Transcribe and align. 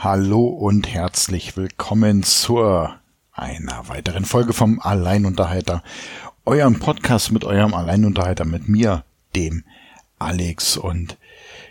Hallo 0.00 0.44
und 0.44 0.86
herzlich 0.86 1.56
willkommen 1.56 2.22
zur 2.22 3.00
einer 3.32 3.88
weiteren 3.88 4.24
Folge 4.24 4.52
vom 4.52 4.78
Alleinunterhalter. 4.78 5.82
Eurem 6.44 6.78
Podcast 6.78 7.32
mit 7.32 7.42
eurem 7.42 7.74
Alleinunterhalter 7.74 8.44
mit 8.44 8.68
mir, 8.68 9.02
dem 9.34 9.64
Alex. 10.20 10.76
Und 10.76 11.18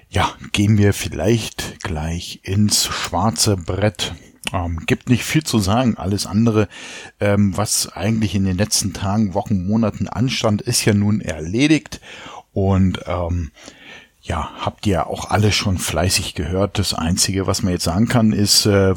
ja, 0.09 0.29
gehen 0.51 0.77
wir 0.77 0.93
vielleicht 0.93 1.79
gleich 1.79 2.41
ins 2.43 2.87
schwarze 2.87 3.55
Brett. 3.55 4.13
Ähm, 4.51 4.81
gibt 4.85 5.07
nicht 5.07 5.23
viel 5.23 5.43
zu 5.43 5.59
sagen. 5.59 5.95
Alles 5.95 6.25
andere, 6.25 6.67
ähm, 7.21 7.55
was 7.55 7.93
eigentlich 7.93 8.35
in 8.35 8.43
den 8.43 8.57
letzten 8.57 8.91
Tagen, 8.91 9.35
Wochen, 9.35 9.65
Monaten 9.65 10.09
anstand, 10.09 10.61
ist 10.61 10.83
ja 10.83 10.93
nun 10.93 11.21
erledigt. 11.21 12.01
Und 12.51 12.99
ähm, 13.07 13.51
ja, 14.27 14.51
habt 14.59 14.85
ihr 14.85 15.07
auch 15.07 15.29
alle 15.29 15.51
schon 15.51 15.77
fleißig 15.77 16.35
gehört. 16.35 16.79
Das 16.79 16.93
Einzige, 16.93 17.47
was 17.47 17.63
man 17.63 17.73
jetzt 17.73 17.85
sagen 17.85 18.07
kann, 18.07 18.33
ist, 18.33 18.65
äh, 18.65 18.93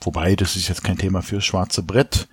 wobei, 0.00 0.36
das 0.36 0.56
ist 0.56 0.68
jetzt 0.68 0.84
kein 0.84 0.98
Thema 0.98 1.22
fürs 1.22 1.44
schwarze 1.44 1.82
Brett, 1.82 2.28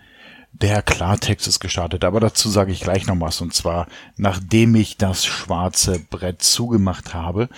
der 0.53 0.81
Klartext 0.81 1.47
ist 1.47 1.59
gestartet, 1.59 2.05
aber 2.05 2.21
dazu 2.21 2.49
sage 2.49 2.71
ich 2.71 2.79
gleich 2.79 3.07
noch 3.07 3.19
was, 3.19 3.41
und 3.41 3.53
zwar 3.53 3.87
nachdem 4.15 4.73
ich 4.75 4.95
das 4.95 5.25
schwarze 5.25 5.99
Brett 5.99 6.41
zugemacht 6.41 7.13
habe. 7.13 7.49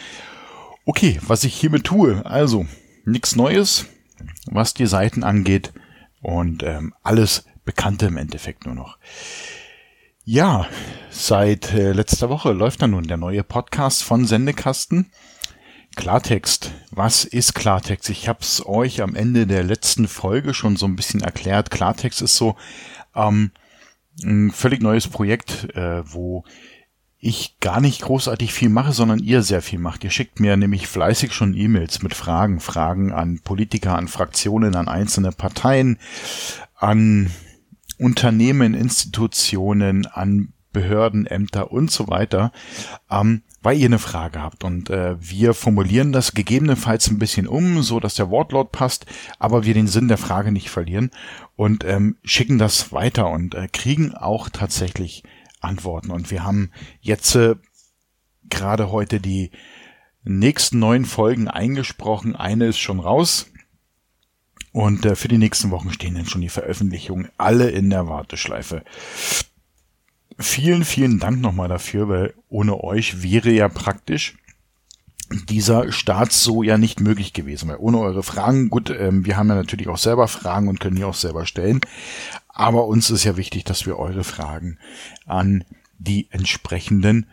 Okay, 0.84 1.20
was 1.28 1.44
ich 1.44 1.54
hiermit 1.54 1.84
tue, 1.84 2.26
also 2.26 2.66
nichts 3.06 3.36
Neues, 3.36 3.86
was 4.48 4.74
die 4.74 4.88
Seiten 4.88 5.24
angeht 5.24 5.74
und 6.22 6.64
ähm, 6.64 6.96
alles 7.04 7.46
Bekannte 7.66 8.08
im 8.08 8.18
Endeffekt 8.18 8.66
nur 8.66 8.74
noch. 8.74 8.98
Ja, 10.30 10.67
seit 11.09 11.73
äh, 11.73 11.94
letzter 11.94 12.30
Woche 12.30 12.52
läuft 12.52 12.81
dann 12.81 12.91
nun 12.91 13.08
der 13.08 13.16
neue 13.16 13.45
Podcast 13.45 14.04
von 14.04 14.26
Sendekasten. 14.26 15.09
Klartext. 15.95 16.73
Was 16.91 17.23
ist 17.23 17.55
Klartext? 17.55 18.09
Ich 18.09 18.27
habe 18.27 18.40
es 18.41 18.66
euch 18.66 19.02
am 19.02 19.16
Ende 19.16 19.48
der 19.48 19.63
letzten 19.63 20.09
Folge 20.09 20.53
schon 20.53 20.76
so 20.76 20.86
ein 20.86 20.98
bisschen 20.98 21.22
erklärt. 21.22 21.72
Klartext 21.72 22.22
ist 22.22 22.36
so 22.36 22.58
ähm, 23.16 23.52
ein 24.22 24.52
völlig 24.52 24.81
neues 24.81 25.08
Projekt, 25.08 25.73
äh, 25.75 26.03
wo 26.06 26.44
ich 27.19 27.62
gar 27.62 27.80
nicht 27.80 28.02
großartig 28.02 28.52
viel 28.52 28.67
mache, 28.67 28.91
sondern 28.91 29.19
ihr 29.19 29.44
sehr 29.44 29.62
viel 29.62 29.80
macht. 29.80 30.03
Ihr 30.03 30.12
schickt 30.12 30.41
mir 30.41 30.58
nämlich 30.58 30.88
fleißig 30.88 31.31
schon 31.31 31.56
E-Mails 31.56 32.03
mit 32.03 32.14
Fragen, 32.14 32.59
Fragen 32.59 33.14
an 33.14 33.39
Politiker, 33.45 33.95
an 33.95 34.09
Fraktionen, 34.09 34.75
an 34.75 34.89
einzelne 34.89 35.31
Parteien, 35.31 36.00
an 36.75 37.31
Unternehmen, 37.98 38.73
Institutionen, 38.73 40.06
an 40.06 40.53
Behörden, 40.72 41.26
Ämter 41.26 41.72
und 41.72 41.90
so 41.90 42.08
weiter, 42.08 42.52
ähm, 43.09 43.42
weil 43.64 43.78
ihr 43.78 43.88
eine 43.88 44.00
Frage 44.00 44.42
habt. 44.42 44.64
Und 44.64 44.90
äh, 44.90 45.16
wir 45.20 45.53
formulieren 45.53 46.12
das 46.12 46.34
gegebenenfalls 46.34 47.08
ein 47.08 47.18
bisschen 47.18 47.48
um, 47.48 47.81
so 47.81 48.00
dass 48.00 48.16
der 48.16 48.30
Wortlaut 48.30 48.72
passt, 48.72 49.06
aber 49.40 49.66
wir 49.66 49.73
den 49.73 49.88
Sinn 49.88 50.08
der 50.08 50.18
Frage 50.20 50.52
nicht 50.52 50.70
verlieren 50.70 51.09
und 51.56 51.84
ähm, 51.84 52.18
schicken 52.23 52.59
das 52.59 52.92
weiter 52.92 53.30
und 53.30 53.56
äh, 53.56 53.68
kriegen 53.68 54.14
auch 54.14 54.50
tatsächlich 54.50 55.23
Antworten. 55.62 56.12
Und 56.12 56.30
wir 56.30 56.44
haben 56.44 56.72
jetzt 57.02 57.36
äh, 57.36 57.56
gerade 58.50 58.92
heute 58.92 59.20
die 59.20 59.52
nächsten 60.23 60.80
neun 60.80 61.06
Folgen 61.06 61.48
eingesprochen. 61.48 62.36
Eine 62.36 62.68
ist 62.68 62.80
schon 62.80 63.00
raus. 63.00 63.48
Und 64.78 65.08
äh, 65.08 65.16
für 65.16 65.28
die 65.28 65.39
nächsten 65.39 65.72
Wochen 65.72 65.92
stehen 65.92 66.14
dann 66.14 66.28
schon 66.28 66.42
die 66.42 66.50
Veröffentlichungen 66.50 67.30
alle 67.39 67.72
in 67.72 67.89
der 67.89 68.08
Warteschleife. 68.08 68.84
Vielen, 70.38 70.86
vielen 70.86 71.17
Dank 71.17 71.42
nochmal 71.42 71.67
dafür, 71.67 72.08
weil 72.09 72.36
ohne 72.47 72.84
euch 72.84 73.23
wäre 73.23 73.50
ja 73.50 73.69
praktisch 73.69 74.38
dieser 75.50 75.92
Start 75.92 76.31
so 76.31 76.61
ja 76.61 76.78
nicht 76.78 77.00
möglich 77.00 77.34
gewesen, 77.34 77.69
weil 77.69 77.78
ohne 77.80 77.97
eure 77.97 78.22
Fragen, 78.22 78.69
gut, 78.69 78.92
ähm, 78.92 79.25
wir 79.25 79.36
haben 79.36 79.50
ja 79.50 79.56
natürlich 79.56 79.88
auch 79.88 79.97
selber 79.97 80.28
Fragen 80.28 80.67
und 80.67 80.80
können 80.80 80.97
die 80.97 81.06
auch 81.06 81.16
selber 81.16 81.47
stellen, 81.47 81.81
aber 82.47 82.86
uns 82.86 83.09
ist 83.09 83.23
ja 83.23 83.36
wichtig, 83.36 83.64
dass 83.64 83.88
wir 83.88 83.97
eure 83.97 84.23
Fragen 84.23 84.78
an 85.25 85.64
die 85.97 86.28
entsprechenden, 86.30 87.25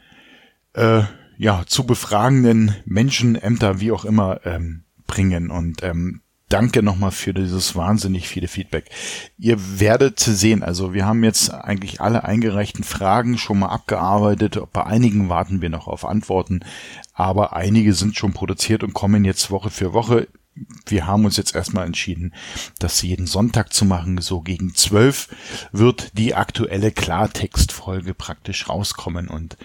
äh, 0.73 1.03
ja, 1.37 1.65
zu 1.67 1.85
befragenden 1.85 2.75
Menschen, 2.87 3.35
Ämter, 3.37 3.81
wie 3.81 3.93
auch 3.93 4.07
immer, 4.07 4.41
ähm, 4.47 4.85
bringen. 5.07 5.51
Und 5.51 5.83
ähm, 5.83 6.23
danke 6.55 6.85
nochmal 6.85 7.11
für 7.11 7.35
dieses 7.35 7.75
wahnsinnig 7.75 8.29
viele 8.29 8.47
Feedback. 8.47 8.89
Ihr 9.39 9.81
werdet 9.81 10.21
sehen, 10.21 10.63
also 10.63 10.95
wir 10.95 11.05
haben 11.05 11.25
jetzt 11.25 11.53
eigentlich 11.53 12.01
alle 12.01 12.23
eingereichten 12.23 12.85
Fragen 12.85 13.39
schon 13.39 13.59
mal 13.59 13.71
abgearbeitet. 13.71 14.61
Bei 14.73 14.85
einigen 14.85 15.29
warten 15.29 15.63
wir 15.63 15.69
noch 15.69 15.89
auf 15.89 16.05
Antworten, 16.05 16.61
aber 17.13 17.57
einige 17.57 17.93
sind 17.93 18.17
schon 18.17 18.35
produziert 18.35 18.85
und 18.85 18.95
kommen 18.95 19.25
jetzt 19.25 19.51
Woche 19.51 19.69
für 19.69 19.95
Woche. 19.95 20.29
Wir 20.87 21.09
haben 21.09 21.25
uns 21.25 21.37
jetzt 21.37 21.57
erstmal 21.57 21.87
entschieden, 21.87 22.33
das 22.79 23.03
jeden 23.03 23.27
Sonntag 23.27 23.73
zu 23.73 23.85
machen. 23.85 24.21
So 24.21 24.41
gegen 24.41 24.77
zwölf 24.77 25.31
wird 25.73 26.17
die 26.17 26.37
aktuelle 26.37 26.93
Klartextfolge 26.93 28.15
praktisch 28.15 28.69
rauskommen 28.69 29.27
und 29.27 29.57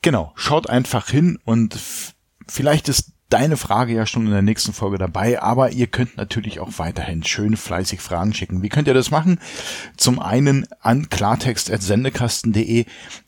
genau, 0.00 0.32
schaut 0.34 0.70
einfach 0.70 1.10
hin 1.10 1.38
und 1.44 1.78
vielleicht 2.48 2.88
ist 2.88 3.12
deine 3.32 3.56
Frage 3.56 3.94
ja 3.94 4.06
schon 4.06 4.26
in 4.26 4.32
der 4.32 4.42
nächsten 4.42 4.72
Folge 4.72 4.98
dabei, 4.98 5.40
aber 5.40 5.70
ihr 5.70 5.86
könnt 5.86 6.16
natürlich 6.16 6.60
auch 6.60 6.78
weiterhin 6.78 7.24
schön 7.24 7.56
fleißig 7.56 8.00
Fragen 8.00 8.34
schicken. 8.34 8.62
Wie 8.62 8.68
könnt 8.68 8.88
ihr 8.88 8.94
das 8.94 9.10
machen? 9.10 9.40
Zum 9.96 10.18
einen 10.18 10.66
an 10.80 11.08
klartext.sendekasten.de, 11.08 12.84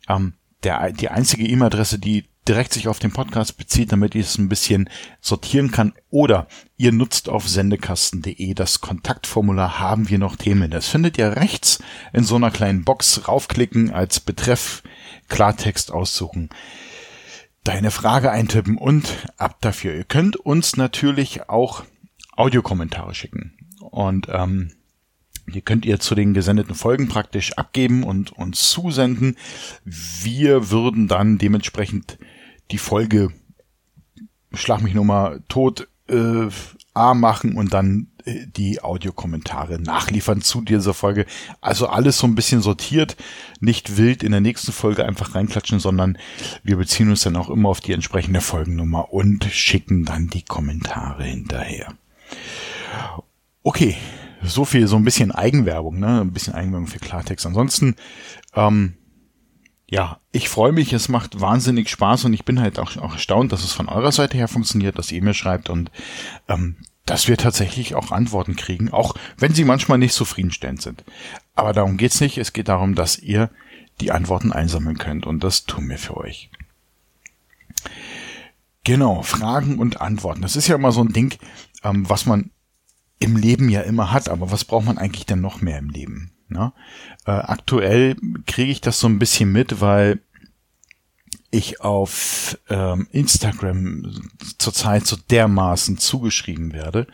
ähm, 0.09 0.35
der, 0.63 0.93
die 0.93 1.09
einzige 1.09 1.47
E-Mail-Adresse, 1.47 1.99
die 1.99 2.25
direkt 2.47 2.75
sich 2.75 2.89
auf 2.89 2.99
den 2.99 3.13
Podcast 3.13 3.57
bezieht, 3.57 3.93
damit 3.93 4.15
ich 4.15 4.27
es 4.27 4.39
ein 4.39 4.51
bisschen 4.51 4.91
sortieren 5.23 5.71
kann. 5.71 5.95
Oder 6.11 6.47
ihr 6.77 6.93
nutzt 6.93 7.31
auf 7.31 7.49
sendekasten.de 7.49 8.53
das 8.53 8.83
Kontaktformular 8.83 9.79
haben 9.79 10.11
wir 10.11 10.19
noch 10.19 10.37
Themen. 10.37 10.71
Das 10.71 10.87
findet 10.87 11.17
ihr 11.17 11.37
rechts 11.37 11.79
in 12.13 12.25
so 12.25 12.37
einer 12.37 12.51
kleinen 12.51 12.85
Box 12.85 13.27
raufklicken 13.27 13.91
als 13.91 14.21
Betreff 14.21 14.83
Klartext 15.29 15.91
aussuchen 15.91 16.51
deine 17.65 17.91
Frage 17.91 18.31
eintippen 18.31 18.77
und 18.77 19.29
ab 19.37 19.59
dafür. 19.61 19.95
Ihr 19.95 20.05
könnt 20.05 20.37
uns 20.37 20.77
natürlich 20.77 21.49
auch 21.49 21.85
Audiokommentare 22.37 23.15
schicken. 23.15 23.55
Und 23.81 24.29
ähm, 24.31 24.73
die 25.47 25.63
könnt 25.63 25.85
ihr 25.85 26.01
zu 26.01 26.15
den 26.15 26.35
gesendeten 26.35 26.75
Folgen 26.75 27.09
praktisch 27.09 27.53
abgeben 27.55 28.03
und 28.03 28.33
uns 28.33 28.71
zusenden. 28.71 29.37
Wir 29.85 30.71
würden 30.71 31.09
dann 31.09 31.39
dementsprechend 31.39 32.19
die 32.71 32.79
Folge 32.79 33.31
Schlag 34.57 34.83
mich 34.83 34.95
nur 34.95 35.05
mal 35.05 35.43
tot 35.49 35.89
äh, 36.09 36.49
A 36.95 37.15
machen 37.15 37.57
und 37.57 37.75
dann 37.75 38.09
die 38.27 38.83
Audiokommentare 38.83 39.79
nachliefern 39.81 40.41
zu 40.41 40.63
dieser 40.63 40.95
Folge. 40.95 41.27
Also 41.61 41.89
alles 41.89 42.19
so 42.19 42.27
ein 42.27 42.35
bisschen 42.35 42.63
sortiert, 42.63 43.17
nicht 43.61 43.97
wild 43.97 44.23
in 44.23 44.33
der 44.33 44.41
nächsten 44.41 44.73
Folge 44.73 45.05
einfach 45.05 45.35
reinklatschen, 45.35 45.79
sondern 45.79 46.17
wir 46.63 46.77
beziehen 46.77 47.11
uns 47.11 47.23
dann 47.23 47.37
auch 47.37 47.51
immer 47.51 47.69
auf 47.69 47.81
die 47.81 47.93
entsprechende 47.93 48.41
Folgennummer 48.41 49.13
und 49.13 49.45
schicken 49.45 50.05
dann 50.05 50.29
die 50.29 50.43
Kommentare 50.43 51.25
hinterher. 51.25 51.93
Okay, 53.63 53.97
so 54.43 54.65
viel, 54.65 54.87
so 54.87 54.97
ein 54.97 55.05
bisschen 55.05 55.33
Eigenwerbung, 55.33 55.99
ne? 55.99 56.21
Ein 56.21 56.33
bisschen 56.33 56.55
Eigenwerbung 56.55 56.87
für 56.87 56.99
Klartext. 56.99 57.47
Ansonsten, 57.47 57.97
ähm, 58.55 58.95
ja, 59.95 60.19
ich 60.33 60.49
freue 60.49 60.73
mich, 60.73 60.93
es 60.93 61.09
macht 61.09 61.41
wahnsinnig 61.41 61.89
Spaß 61.89 62.25
und 62.25 62.35
ich 62.35 62.45
bin 62.45 62.61
halt 62.61 62.81
auch, 62.81 62.97
auch 62.97 63.13
erstaunt, 63.13 63.53
dass 63.53 63.63
es 63.63 63.73
von 63.73 63.89
eurer 63.89 64.11
Seite 64.11 64.37
her 64.37 64.49
funktioniert, 64.49 64.99
dass 64.99 65.13
ihr 65.13 65.23
mir 65.23 65.35
schreibt 65.35 65.71
und 65.71 65.93
ähm, 66.49 66.79
dass 67.07 67.29
wir 67.29 67.37
tatsächlich 67.37 67.95
auch 67.95 68.11
Antworten 68.11 68.57
kriegen, 68.57 68.91
auch 68.91 69.15
wenn 69.39 69.55
sie 69.55 69.63
manchmal 69.63 69.99
nicht 69.99 70.15
zufriedenstellend 70.15 70.83
sind. 70.83 71.05
Aber 71.55 71.73
darum 71.73 71.97
geht's 71.97 72.21
nicht. 72.21 72.39
Es 72.39 72.53
geht 72.53 72.67
darum, 72.67 72.97
dass 72.97 73.21
ihr 73.21 73.51
die 74.01 74.11
Antworten 74.11 74.51
einsammeln 74.51 74.99
könnt 74.99 75.27
und 75.27 75.45
das 75.45 75.65
tun 75.65 75.89
wir 75.89 75.99
für 75.99 76.17
euch. 76.17 76.51
Genau, 78.83 79.23
Fragen 79.23 79.79
und 79.79 80.01
Antworten. 80.01 80.43
Das 80.43 80.57
ist 80.57 80.67
ja 80.67 80.75
immer 80.75 80.91
so 80.91 81.03
ein 81.03 81.13
Ding, 81.13 81.39
ähm, 81.85 82.11
was 82.11 82.27
man 82.27 82.51
im 83.21 83.37
Leben 83.37 83.69
ja 83.69 83.83
immer 83.83 84.11
hat, 84.11 84.29
aber 84.29 84.51
was 84.51 84.65
braucht 84.65 84.87
man 84.87 84.99
eigentlich 84.99 85.27
denn 85.27 85.41
noch 85.41 85.61
mehr 85.61 85.79
im 85.79 85.91
Leben? 85.91 86.34
Ne? 86.55 86.73
Äh, 87.27 87.33
aktuell 87.33 88.17
kriege 88.47 88.71
ich 88.71 88.81
das 88.81 89.01
so 89.01 89.09
ein 89.09 89.19
bisschen 89.19 89.53
mit, 89.53 89.81
weil 89.81 90.21
ich 91.51 91.81
auf 91.83 92.59
ähm, 92.69 93.07
Instagram 93.13 94.31
zurzeit 94.59 95.07
so 95.07 95.17
dermaßen 95.17 95.99
zugeschrieben 95.99 96.73
werde 96.73 97.07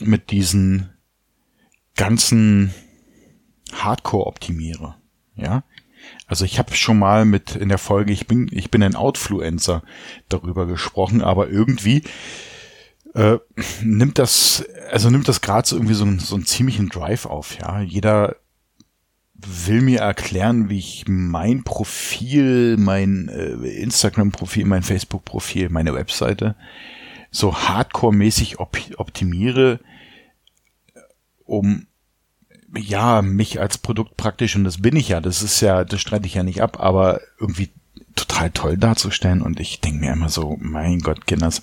mit 0.00 0.30
diesen 0.30 0.90
ganzen 1.96 2.72
Hardcore-Optimierer. 3.72 4.96
Ja, 5.36 5.64
also 6.26 6.44
ich 6.44 6.58
habe 6.58 6.74
schon 6.74 6.98
mal 6.98 7.24
mit 7.24 7.56
in 7.56 7.68
der 7.68 7.78
Folge, 7.78 8.12
ich 8.12 8.26
bin, 8.26 8.48
ich 8.50 8.70
bin 8.70 8.82
ein 8.82 8.96
Outfluencer 8.96 9.82
darüber 10.28 10.66
gesprochen, 10.66 11.20
aber 11.20 11.48
irgendwie 11.48 12.02
äh, 13.16 13.38
nimmt 13.82 14.18
das, 14.18 14.64
also 14.90 15.08
nimmt 15.10 15.26
das 15.26 15.40
gerade 15.40 15.66
so 15.66 15.76
irgendwie 15.76 15.94
so, 15.94 16.04
einen, 16.04 16.18
so 16.18 16.34
einen 16.34 16.44
ziemlichen 16.44 16.88
Drive 16.90 17.26
auf. 17.26 17.58
Ja, 17.58 17.80
jeder 17.80 18.36
will 19.34 19.80
mir 19.80 20.00
erklären, 20.00 20.68
wie 20.68 20.78
ich 20.78 21.04
mein 21.06 21.64
Profil, 21.64 22.76
mein 22.76 23.28
äh, 23.28 23.52
Instagram-Profil, 23.52 24.66
mein 24.66 24.82
Facebook-Profil, 24.82 25.70
meine 25.70 25.94
Webseite 25.94 26.56
so 27.30 27.54
hardcore-mäßig 27.54 28.58
op 28.60 28.78
optimiere, 28.96 29.80
um 31.44 31.86
ja, 32.74 33.22
mich 33.22 33.60
als 33.60 33.78
Produkt 33.78 34.16
praktisch, 34.16 34.56
und 34.56 34.64
das 34.64 34.82
bin 34.82 34.96
ich 34.96 35.08
ja, 35.08 35.20
das 35.20 35.42
ist 35.42 35.60
ja, 35.60 35.84
das 35.84 36.00
streite 36.00 36.26
ich 36.26 36.34
ja 36.34 36.42
nicht 36.42 36.62
ab, 36.62 36.78
aber 36.80 37.20
irgendwie 37.40 37.70
total 38.14 38.50
toll 38.50 38.76
darzustellen. 38.76 39.42
Und 39.42 39.60
ich 39.60 39.80
denke 39.80 40.00
mir 40.00 40.12
immer 40.12 40.28
so, 40.28 40.56
mein 40.60 41.00
Gott, 41.00 41.26
Kinders, 41.26 41.62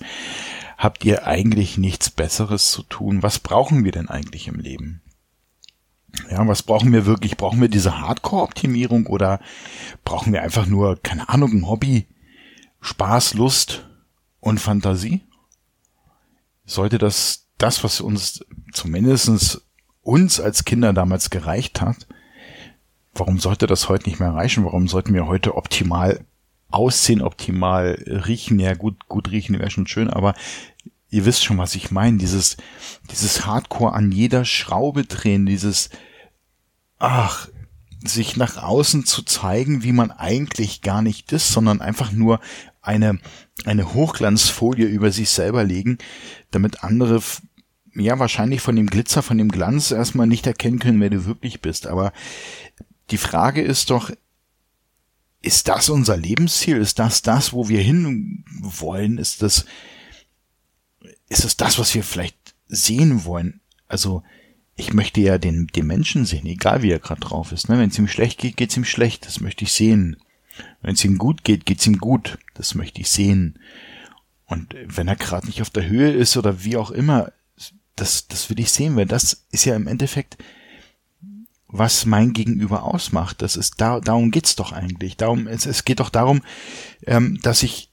habt 0.76 1.04
ihr 1.04 1.26
eigentlich 1.26 1.78
nichts 1.78 2.10
Besseres 2.10 2.70
zu 2.70 2.82
tun? 2.82 3.22
Was 3.22 3.38
brauchen 3.38 3.84
wir 3.84 3.92
denn 3.92 4.08
eigentlich 4.08 4.48
im 4.48 4.58
Leben? 4.58 5.02
Ja, 6.30 6.46
was 6.46 6.62
brauchen 6.62 6.92
wir 6.92 7.06
wirklich? 7.06 7.36
Brauchen 7.36 7.60
wir 7.60 7.68
diese 7.68 8.00
Hardcore-Optimierung 8.00 9.06
oder 9.06 9.40
brauchen 10.04 10.32
wir 10.32 10.42
einfach 10.42 10.66
nur, 10.66 11.00
keine 11.02 11.28
Ahnung, 11.28 11.52
ein 11.52 11.68
Hobby, 11.68 12.06
Spaß, 12.80 13.34
Lust 13.34 13.88
und 14.40 14.60
Fantasie? 14.60 15.22
Sollte 16.64 16.98
das, 16.98 17.46
das, 17.58 17.82
was 17.84 18.00
uns 18.00 18.44
zumindestens 18.72 19.62
uns 20.02 20.38
als 20.38 20.64
Kinder 20.64 20.92
damals 20.92 21.30
gereicht 21.30 21.80
hat, 21.80 22.06
warum 23.14 23.38
sollte 23.38 23.66
das 23.66 23.88
heute 23.88 24.08
nicht 24.08 24.20
mehr 24.20 24.34
reichen? 24.34 24.64
Warum 24.64 24.86
sollten 24.86 25.14
wir 25.14 25.26
heute 25.26 25.56
optimal 25.56 26.24
aussehen, 26.74 27.22
optimal 27.22 28.02
riechen? 28.06 28.58
Ja, 28.58 28.74
gut, 28.74 29.08
gut 29.08 29.30
riechen 29.30 29.58
wäre 29.58 29.70
schon 29.70 29.86
schön, 29.86 30.10
aber 30.10 30.34
ihr 31.10 31.24
wisst 31.24 31.44
schon, 31.44 31.58
was 31.58 31.74
ich 31.74 31.90
meine. 31.90 32.18
Dieses, 32.18 32.56
dieses 33.10 33.46
Hardcore 33.46 33.92
an 33.92 34.10
jeder 34.10 34.44
Schraube 34.44 35.04
drehen, 35.04 35.46
dieses, 35.46 35.90
ach, 36.98 37.48
sich 38.04 38.36
nach 38.36 38.62
außen 38.62 39.06
zu 39.06 39.22
zeigen, 39.22 39.82
wie 39.82 39.92
man 39.92 40.10
eigentlich 40.10 40.82
gar 40.82 41.00
nicht 41.00 41.32
ist, 41.32 41.48
sondern 41.48 41.80
einfach 41.80 42.12
nur 42.12 42.40
eine, 42.82 43.18
eine 43.64 43.94
Hochglanzfolie 43.94 44.86
über 44.86 45.10
sich 45.10 45.30
selber 45.30 45.64
legen, 45.64 45.98
damit 46.50 46.84
andere 46.84 47.22
ja 47.94 48.18
wahrscheinlich 48.18 48.60
von 48.60 48.76
dem 48.76 48.88
Glitzer, 48.88 49.22
von 49.22 49.38
dem 49.38 49.50
Glanz 49.50 49.90
erstmal 49.90 50.26
nicht 50.26 50.46
erkennen 50.46 50.80
können, 50.80 51.00
wer 51.00 51.10
du 51.10 51.24
wirklich 51.24 51.62
bist. 51.62 51.86
Aber 51.86 52.12
die 53.10 53.18
Frage 53.18 53.62
ist 53.62 53.90
doch, 53.90 54.10
ist 55.44 55.68
das 55.68 55.88
unser 55.88 56.16
Lebensziel? 56.16 56.78
Ist 56.78 56.98
das 56.98 57.22
das, 57.22 57.52
wo 57.52 57.68
wir 57.68 57.80
hin 57.80 58.44
wollen? 58.60 59.18
Ist 59.18 59.42
das, 59.42 59.66
ist 61.28 61.44
es 61.44 61.56
das, 61.56 61.78
was 61.78 61.94
wir 61.94 62.02
vielleicht 62.02 62.54
sehen 62.68 63.24
wollen? 63.24 63.60
Also, 63.86 64.22
ich 64.76 64.92
möchte 64.92 65.20
ja 65.20 65.38
den, 65.38 65.68
den 65.68 65.86
Menschen 65.86 66.24
sehen, 66.24 66.46
egal 66.46 66.82
wie 66.82 66.90
er 66.90 66.98
gerade 66.98 67.20
drauf 67.20 67.52
ist. 67.52 67.68
Ne? 67.68 67.78
Wenn 67.78 67.90
es 67.90 67.98
ihm 67.98 68.08
schlecht 68.08 68.40
geht, 68.40 68.56
geht 68.56 68.70
es 68.70 68.76
ihm 68.76 68.84
schlecht. 68.84 69.26
Das 69.26 69.40
möchte 69.40 69.64
ich 69.64 69.72
sehen. 69.72 70.16
Wenn 70.82 70.94
es 70.94 71.04
ihm 71.04 71.18
gut 71.18 71.44
geht, 71.44 71.66
geht 71.66 71.80
es 71.80 71.86
ihm 71.86 71.98
gut. 71.98 72.38
Das 72.54 72.74
möchte 72.74 73.00
ich 73.00 73.10
sehen. 73.10 73.58
Und 74.46 74.74
wenn 74.86 75.08
er 75.08 75.16
gerade 75.16 75.46
nicht 75.46 75.62
auf 75.62 75.70
der 75.70 75.86
Höhe 75.86 76.10
ist 76.10 76.36
oder 76.36 76.64
wie 76.64 76.76
auch 76.76 76.90
immer, 76.90 77.32
das, 77.96 78.26
das 78.26 78.50
will 78.50 78.58
ich 78.58 78.70
sehen, 78.70 78.96
weil 78.96 79.06
das 79.06 79.46
ist 79.50 79.64
ja 79.64 79.76
im 79.76 79.86
Endeffekt, 79.86 80.36
was 81.76 82.06
mein 82.06 82.32
Gegenüber 82.32 82.84
ausmacht. 82.84 83.42
Das 83.42 83.56
ist 83.56 83.80
da, 83.80 83.98
darum 83.98 84.30
geht's 84.30 84.54
doch 84.54 84.70
eigentlich. 84.70 85.16
Darum, 85.16 85.48
es, 85.48 85.66
es 85.66 85.84
geht 85.84 85.98
doch 85.98 86.08
darum, 86.08 86.42
ähm, 87.04 87.40
dass 87.42 87.64
ich, 87.64 87.90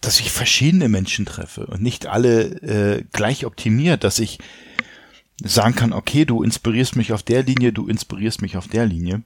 dass 0.00 0.18
ich 0.18 0.32
verschiedene 0.32 0.88
Menschen 0.88 1.24
treffe 1.24 1.66
und 1.66 1.80
nicht 1.82 2.06
alle 2.06 2.42
äh, 2.62 3.04
gleich 3.12 3.46
optimiert, 3.46 4.02
dass 4.02 4.18
ich 4.18 4.40
sagen 5.40 5.76
kann, 5.76 5.92
okay, 5.92 6.24
du 6.24 6.42
inspirierst 6.42 6.96
mich 6.96 7.12
auf 7.12 7.22
der 7.22 7.44
Linie, 7.44 7.72
du 7.72 7.86
inspirierst 7.86 8.42
mich 8.42 8.56
auf 8.56 8.66
der 8.66 8.86
Linie. 8.86 9.22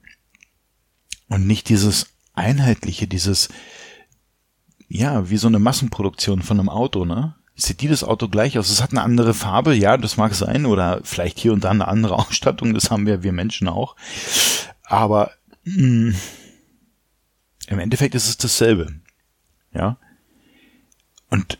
Und 1.27 1.47
nicht 1.47 1.67
dieses 1.69 2.07
einheitliche, 2.33 3.07
dieses, 3.07 3.49
ja, 4.89 5.31
wie 5.31 5.37
so 5.37 5.47
eine 5.47 5.59
Massenproduktion 5.59 6.43
von 6.43 6.59
einem 6.59 6.69
Auto, 6.69 7.03
ne? 7.03 7.35
Sieht 7.55 7.81
jedes 7.81 8.03
Auto 8.03 8.27
gleich 8.27 8.57
aus. 8.57 8.69
Es 8.69 8.81
hat 8.81 8.91
eine 8.91 9.01
andere 9.01 9.33
Farbe, 9.33 9.75
ja, 9.75 9.97
das 9.97 10.17
mag 10.17 10.33
sein, 10.33 10.65
oder 10.65 11.01
vielleicht 11.03 11.39
hier 11.39 11.53
und 11.53 11.63
da 11.63 11.69
eine 11.69 11.87
andere 11.87 12.17
Ausstattung, 12.27 12.73
das 12.73 12.91
haben 12.91 13.05
wir, 13.05 13.23
wir 13.23 13.31
Menschen 13.31 13.67
auch. 13.67 13.95
Aber 14.83 15.31
mh, 15.63 16.11
mm, 16.11 16.15
im 17.67 17.79
Endeffekt 17.79 18.15
ist 18.15 18.27
es 18.27 18.37
dasselbe. 18.37 18.93
Ja. 19.73 19.97
Und 21.29 21.57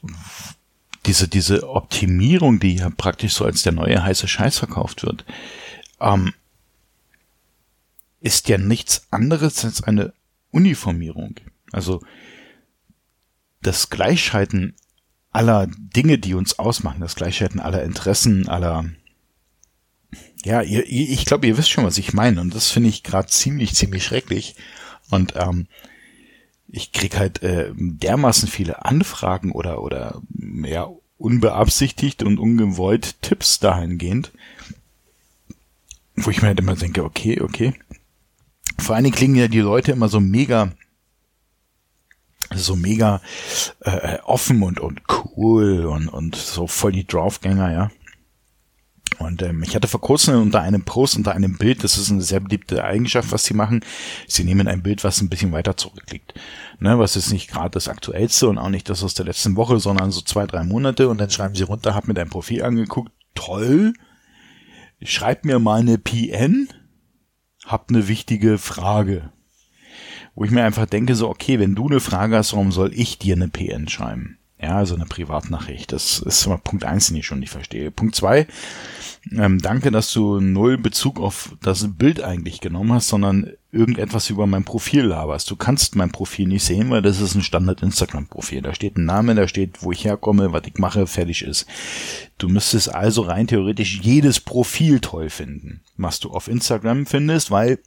diese, 1.06 1.28
diese 1.28 1.70
Optimierung, 1.70 2.60
die 2.60 2.76
ja 2.76 2.90
praktisch 2.90 3.34
so 3.34 3.46
als 3.46 3.64
der 3.64 3.72
neue 3.72 4.04
heiße 4.04 4.28
Scheiß 4.28 4.60
verkauft 4.60 5.04
wird, 5.04 5.26
ähm, 6.00 6.34
ist 8.20 8.50
ja 8.50 8.58
nichts 8.58 9.08
anderes 9.10 9.64
als 9.66 9.84
eine 9.84 10.14
Uniformierung. 10.52 11.36
Also 11.72 12.02
das 13.62 13.90
Gleichschalten 13.90 14.76
aller 15.32 15.68
Dinge, 15.68 16.18
die 16.18 16.34
uns 16.34 16.60
ausmachen, 16.60 17.02
das 17.02 17.16
Gleichhalten 17.16 17.60
aller 17.60 17.84
Interessen, 17.84 18.48
aller 18.48 18.86
ja, 20.44 20.62
ihr, 20.62 20.84
ich 20.88 21.26
glaube, 21.26 21.48
ihr 21.48 21.58
wisst 21.58 21.70
schon, 21.70 21.86
was 21.86 21.98
ich 21.98 22.14
meine. 22.14 22.42
Und 22.42 22.56
das 22.56 22.72
finde 22.72 22.90
ich 22.90 23.04
gerade 23.04 23.28
ziemlich, 23.28 23.76
ziemlich 23.76 24.04
schrecklich. 24.04 24.56
Und 25.10 25.34
ähm, 25.36 25.68
ich 26.68 26.92
krieg 26.92 27.18
halt 27.18 27.44
äh, 27.44 27.72
dermaßen 27.76 28.48
viele 28.48 28.86
Anfragen 28.86 29.52
oder 29.52 29.84
oder 29.84 30.22
ja 30.64 30.90
unbeabsichtigt 31.18 32.24
und 32.24 32.40
ungewollt 32.40 33.22
Tipps 33.22 33.60
dahingehend, 33.60 34.32
wo 36.16 36.32
ich 36.32 36.42
mir 36.42 36.48
halt 36.48 36.60
immer 36.60 36.76
denke, 36.76 37.04
okay, 37.04 37.42
okay. 37.42 37.74
Vor 38.80 38.96
allen 38.96 39.04
Dingen 39.04 39.16
klingen 39.16 39.36
ja 39.36 39.48
die 39.48 39.60
Leute 39.60 39.92
immer 39.92 40.10
so 40.10 40.20
mega 40.20 40.72
so 42.56 42.76
mega 42.76 43.22
äh, 43.82 44.18
offen 44.24 44.62
und, 44.64 44.80
und 44.80 45.02
cool 45.10 45.86
und, 45.86 46.08
und 46.08 46.36
so 46.36 46.68
voll 46.68 46.92
die 46.92 47.08
Draufgänger, 47.08 47.72
ja. 47.72 47.92
Und 49.20 49.42
ähm, 49.42 49.62
ich 49.64 49.76
hatte 49.76 49.88
vor 49.88 50.02
kurzem 50.02 50.42
unter 50.42 50.62
einem 50.62 50.84
Post, 50.84 51.18
unter 51.18 51.34
einem 51.34 51.58
Bild, 51.58 51.84
das 51.84 51.98
ist 51.98 52.12
eine 52.12 52.22
sehr 52.22 52.40
beliebte 52.40 52.84
Eigenschaft, 52.84 53.32
was 53.32 53.44
sie 53.44 53.54
machen. 53.54 53.84
Sie 54.28 54.44
nehmen 54.44 54.68
ein 54.68 54.82
Bild, 54.82 55.04
was 55.04 55.22
ein 55.22 55.30
bisschen 55.30 55.52
weiter 55.52 55.78
zurückliegt. 55.78 56.34
Ne, 56.80 56.98
was 56.98 57.16
ist 57.16 57.32
nicht 57.32 57.50
gerade 57.50 57.72
das 57.72 57.88
aktuellste 57.88 58.48
und 58.48 58.58
auch 58.58 58.70
nicht 58.70 58.90
das 58.90 59.04
aus 59.04 59.14
der 59.14 59.26
letzten 59.26 59.56
Woche, 59.56 59.80
sondern 59.80 60.12
so 60.12 60.22
zwei, 60.22 60.48
drei 60.48 60.64
Monate 60.64 61.10
und 61.10 61.20
dann 61.20 61.30
schreiben 61.30 61.56
sie 61.56 61.64
runter, 61.64 61.94
hab 61.94 62.08
mir 62.08 62.14
dein 62.14 62.30
Profil 62.30 62.64
angeguckt, 62.64 63.12
toll, 63.36 63.94
schreib 65.04 65.46
mir 65.46 65.60
mal 65.60 65.82
eine 65.82 65.98
PN, 65.98 66.70
hab 67.66 67.90
eine 67.90 68.08
wichtige 68.08 68.58
Frage 68.58 69.32
wo 70.36 70.46
ich 70.46 70.52
mir 70.52 70.64
einfach 70.64 70.86
denke, 70.86 71.16
so, 71.16 71.30
okay, 71.30 71.60
wenn 71.60 71.76
du 71.76 71.88
eine 71.88 72.00
Frage 72.00 72.38
hast, 72.38 72.54
warum 72.54 72.72
soll 72.72 72.92
ich 72.94 73.18
dir 73.20 73.36
eine 73.36 73.48
PN 73.48 73.88
schreiben? 73.88 74.38
Ja, 74.62 74.78
also 74.78 74.94
eine 74.94 75.06
Privatnachricht. 75.06 75.92
Das 75.92 76.20
ist 76.20 76.46
immer 76.46 76.60
Punkt 76.60 76.86
eins, 76.86 77.08
den 77.08 77.18
ich 77.18 77.26
schon 77.26 77.40
nicht 77.40 77.50
verstehe. 77.50 77.90
Punkt 77.90 78.16
zwei, 78.16 78.46
ähm, 79.32 79.60
danke, 79.60 79.92
dass 79.92 80.12
du 80.14 80.40
null 80.40 80.78
Bezug 80.78 81.20
auf 81.20 81.56
das 81.62 81.88
Bild 81.96 82.24
eigentlich 82.24 82.60
genommen 82.60 82.94
hast, 82.94 83.08
sondern 83.08 83.52
irgendetwas 83.72 84.30
über 84.30 84.46
mein 84.46 84.64
Profil 84.64 85.06
laberst. 85.06 85.50
Du 85.50 85.56
kannst 85.56 85.96
mein 85.96 86.12
Profil 86.12 86.48
nicht 86.48 86.64
sehen, 86.64 86.90
weil 86.90 87.02
das 87.02 87.22
ist 87.22 87.36
ein 87.36 87.42
Standard-Instagram-Profil. 87.42 88.62
Da 88.62 88.76
steht 88.76 88.98
ein 88.98 89.06
Name, 89.06 89.34
da 89.34 89.48
steht, 89.48 89.82
wo 89.82 89.92
ich 89.92 90.06
herkomme, 90.06 90.54
was 90.54 90.64
ich 90.66 90.78
mache, 90.78 91.08
fertig 91.08 91.44
ist. 91.44 91.66
Du 92.38 92.50
müsstest 92.50 92.94
also 92.94 93.22
rein 93.22 93.48
theoretisch 93.48 94.00
jedes 94.02 94.40
Profil 94.40 95.00
toll 95.00 95.30
finden, 95.30 95.82
was 95.98 96.20
du 96.20 96.32
auf 96.32 96.48
Instagram 96.48 97.06
findest, 97.06 97.52
weil 97.52 97.80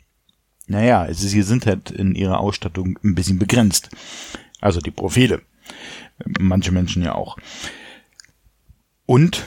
naja, 0.67 1.07
sie 1.13 1.43
sind 1.43 1.67
halt 1.67 1.91
in 1.91 2.15
ihrer 2.15 2.41
Ausstattung 2.41 2.99
ein 3.05 3.15
bisschen 3.15 3.39
begrenzt. 3.39 3.91
Also 4.61 4.81
die 4.81 4.91
Profile. 4.91 5.43
Manche 6.39 6.73
Menschen 6.73 7.03
ja 7.03 7.15
auch. 7.15 7.37
Und 9.07 9.45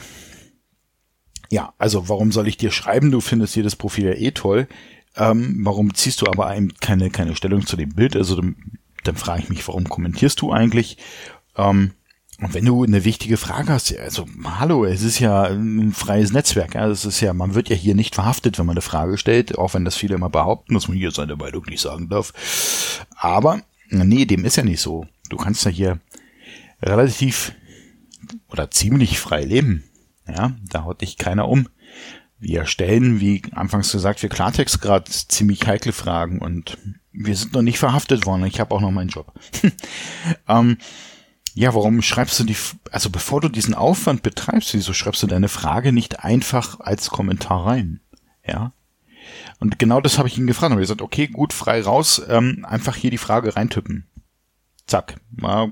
ja, 1.50 1.72
also 1.78 2.08
warum 2.08 2.30
soll 2.30 2.46
ich 2.46 2.56
dir 2.56 2.70
schreiben? 2.70 3.10
Du 3.10 3.20
findest 3.20 3.56
jedes 3.56 3.74
Profil 3.74 4.06
ja 4.06 4.14
eh 4.14 4.30
toll. 4.32 4.68
Ähm, 5.16 5.60
warum 5.64 5.94
ziehst 5.94 6.20
du 6.20 6.26
aber 6.26 6.54
keine, 6.80 7.10
keine 7.10 7.34
Stellung 7.34 7.66
zu 7.66 7.76
dem 7.76 7.94
Bild? 7.94 8.14
Also 8.14 8.36
dann, 8.36 8.56
dann 9.04 9.16
frage 9.16 9.42
ich 9.42 9.48
mich, 9.48 9.66
warum 9.66 9.84
kommentierst 9.84 10.40
du 10.40 10.52
eigentlich? 10.52 10.98
Ähm, 11.56 11.92
und 12.40 12.54
wenn 12.54 12.64
du 12.64 12.84
eine 12.84 13.04
wichtige 13.04 13.36
Frage 13.36 13.72
hast, 13.72 13.96
also 13.98 14.26
hallo, 14.44 14.84
es 14.84 15.02
ist 15.02 15.18
ja 15.18 15.44
ein 15.44 15.92
freies 15.92 16.32
Netzwerk, 16.32 16.76
ja, 16.76 16.86
das 16.86 17.04
ist 17.04 17.20
ja, 17.20 17.32
man 17.32 17.54
wird 17.54 17.68
ja 17.68 17.74
hier 17.74 17.96
nicht 17.96 18.14
verhaftet, 18.14 18.58
wenn 18.58 18.66
man 18.66 18.74
eine 18.74 18.82
Frage 18.82 19.18
stellt, 19.18 19.58
auch 19.58 19.74
wenn 19.74 19.84
das 19.84 19.96
viele 19.96 20.14
immer 20.14 20.30
behaupten, 20.30 20.74
dass 20.74 20.86
man 20.86 20.96
hier 20.96 21.10
seine 21.10 21.34
Meinung 21.34 21.64
nicht 21.64 21.80
sagen 21.80 22.08
darf. 22.08 23.04
Aber 23.16 23.60
nee, 23.90 24.24
dem 24.24 24.44
ist 24.44 24.56
ja 24.56 24.62
nicht 24.62 24.80
so. 24.80 25.06
Du 25.30 25.36
kannst 25.36 25.64
ja 25.64 25.70
hier 25.70 25.98
relativ 26.80 27.52
oder 28.48 28.70
ziemlich 28.70 29.18
frei 29.18 29.42
leben. 29.42 29.82
Ja, 30.28 30.52
da 30.68 30.84
haut 30.84 31.00
dich 31.00 31.18
keiner 31.18 31.48
um. 31.48 31.68
Wir 32.38 32.66
stellen, 32.66 33.18
wie 33.18 33.42
anfangs 33.50 33.90
gesagt, 33.90 34.20
für 34.20 34.28
Klartext 34.28 34.80
gerade 34.80 35.10
ziemlich 35.10 35.66
heikle 35.66 35.92
Fragen 35.92 36.38
und 36.38 36.78
wir 37.12 37.34
sind 37.34 37.52
noch 37.52 37.62
nicht 37.62 37.80
verhaftet 37.80 38.26
worden. 38.26 38.44
Ich 38.44 38.60
habe 38.60 38.72
auch 38.72 38.80
noch 38.80 38.92
meinen 38.92 39.08
Job. 39.08 39.32
ähm, 40.48 40.76
ja, 41.58 41.74
warum 41.74 42.02
schreibst 42.02 42.38
du 42.38 42.44
die, 42.44 42.56
also 42.92 43.10
bevor 43.10 43.40
du 43.40 43.48
diesen 43.48 43.74
Aufwand 43.74 44.22
betreibst, 44.22 44.74
wieso 44.74 44.92
schreibst 44.92 45.24
du 45.24 45.26
deine 45.26 45.48
Frage 45.48 45.92
nicht 45.92 46.20
einfach 46.24 46.78
als 46.78 47.10
Kommentar 47.10 47.66
rein? 47.66 47.98
Ja. 48.46 48.72
Und 49.58 49.80
genau 49.80 50.00
das 50.00 50.18
habe 50.18 50.28
ich 50.28 50.38
ihn 50.38 50.46
gefragt. 50.46 50.70
Habe 50.70 50.80
gesagt, 50.80 51.02
okay, 51.02 51.26
gut, 51.26 51.52
frei 51.52 51.82
raus, 51.82 52.22
ähm, 52.28 52.64
einfach 52.64 52.94
hier 52.94 53.10
die 53.10 53.18
Frage 53.18 53.56
reintippen. 53.56 54.06
zack, 54.86 55.16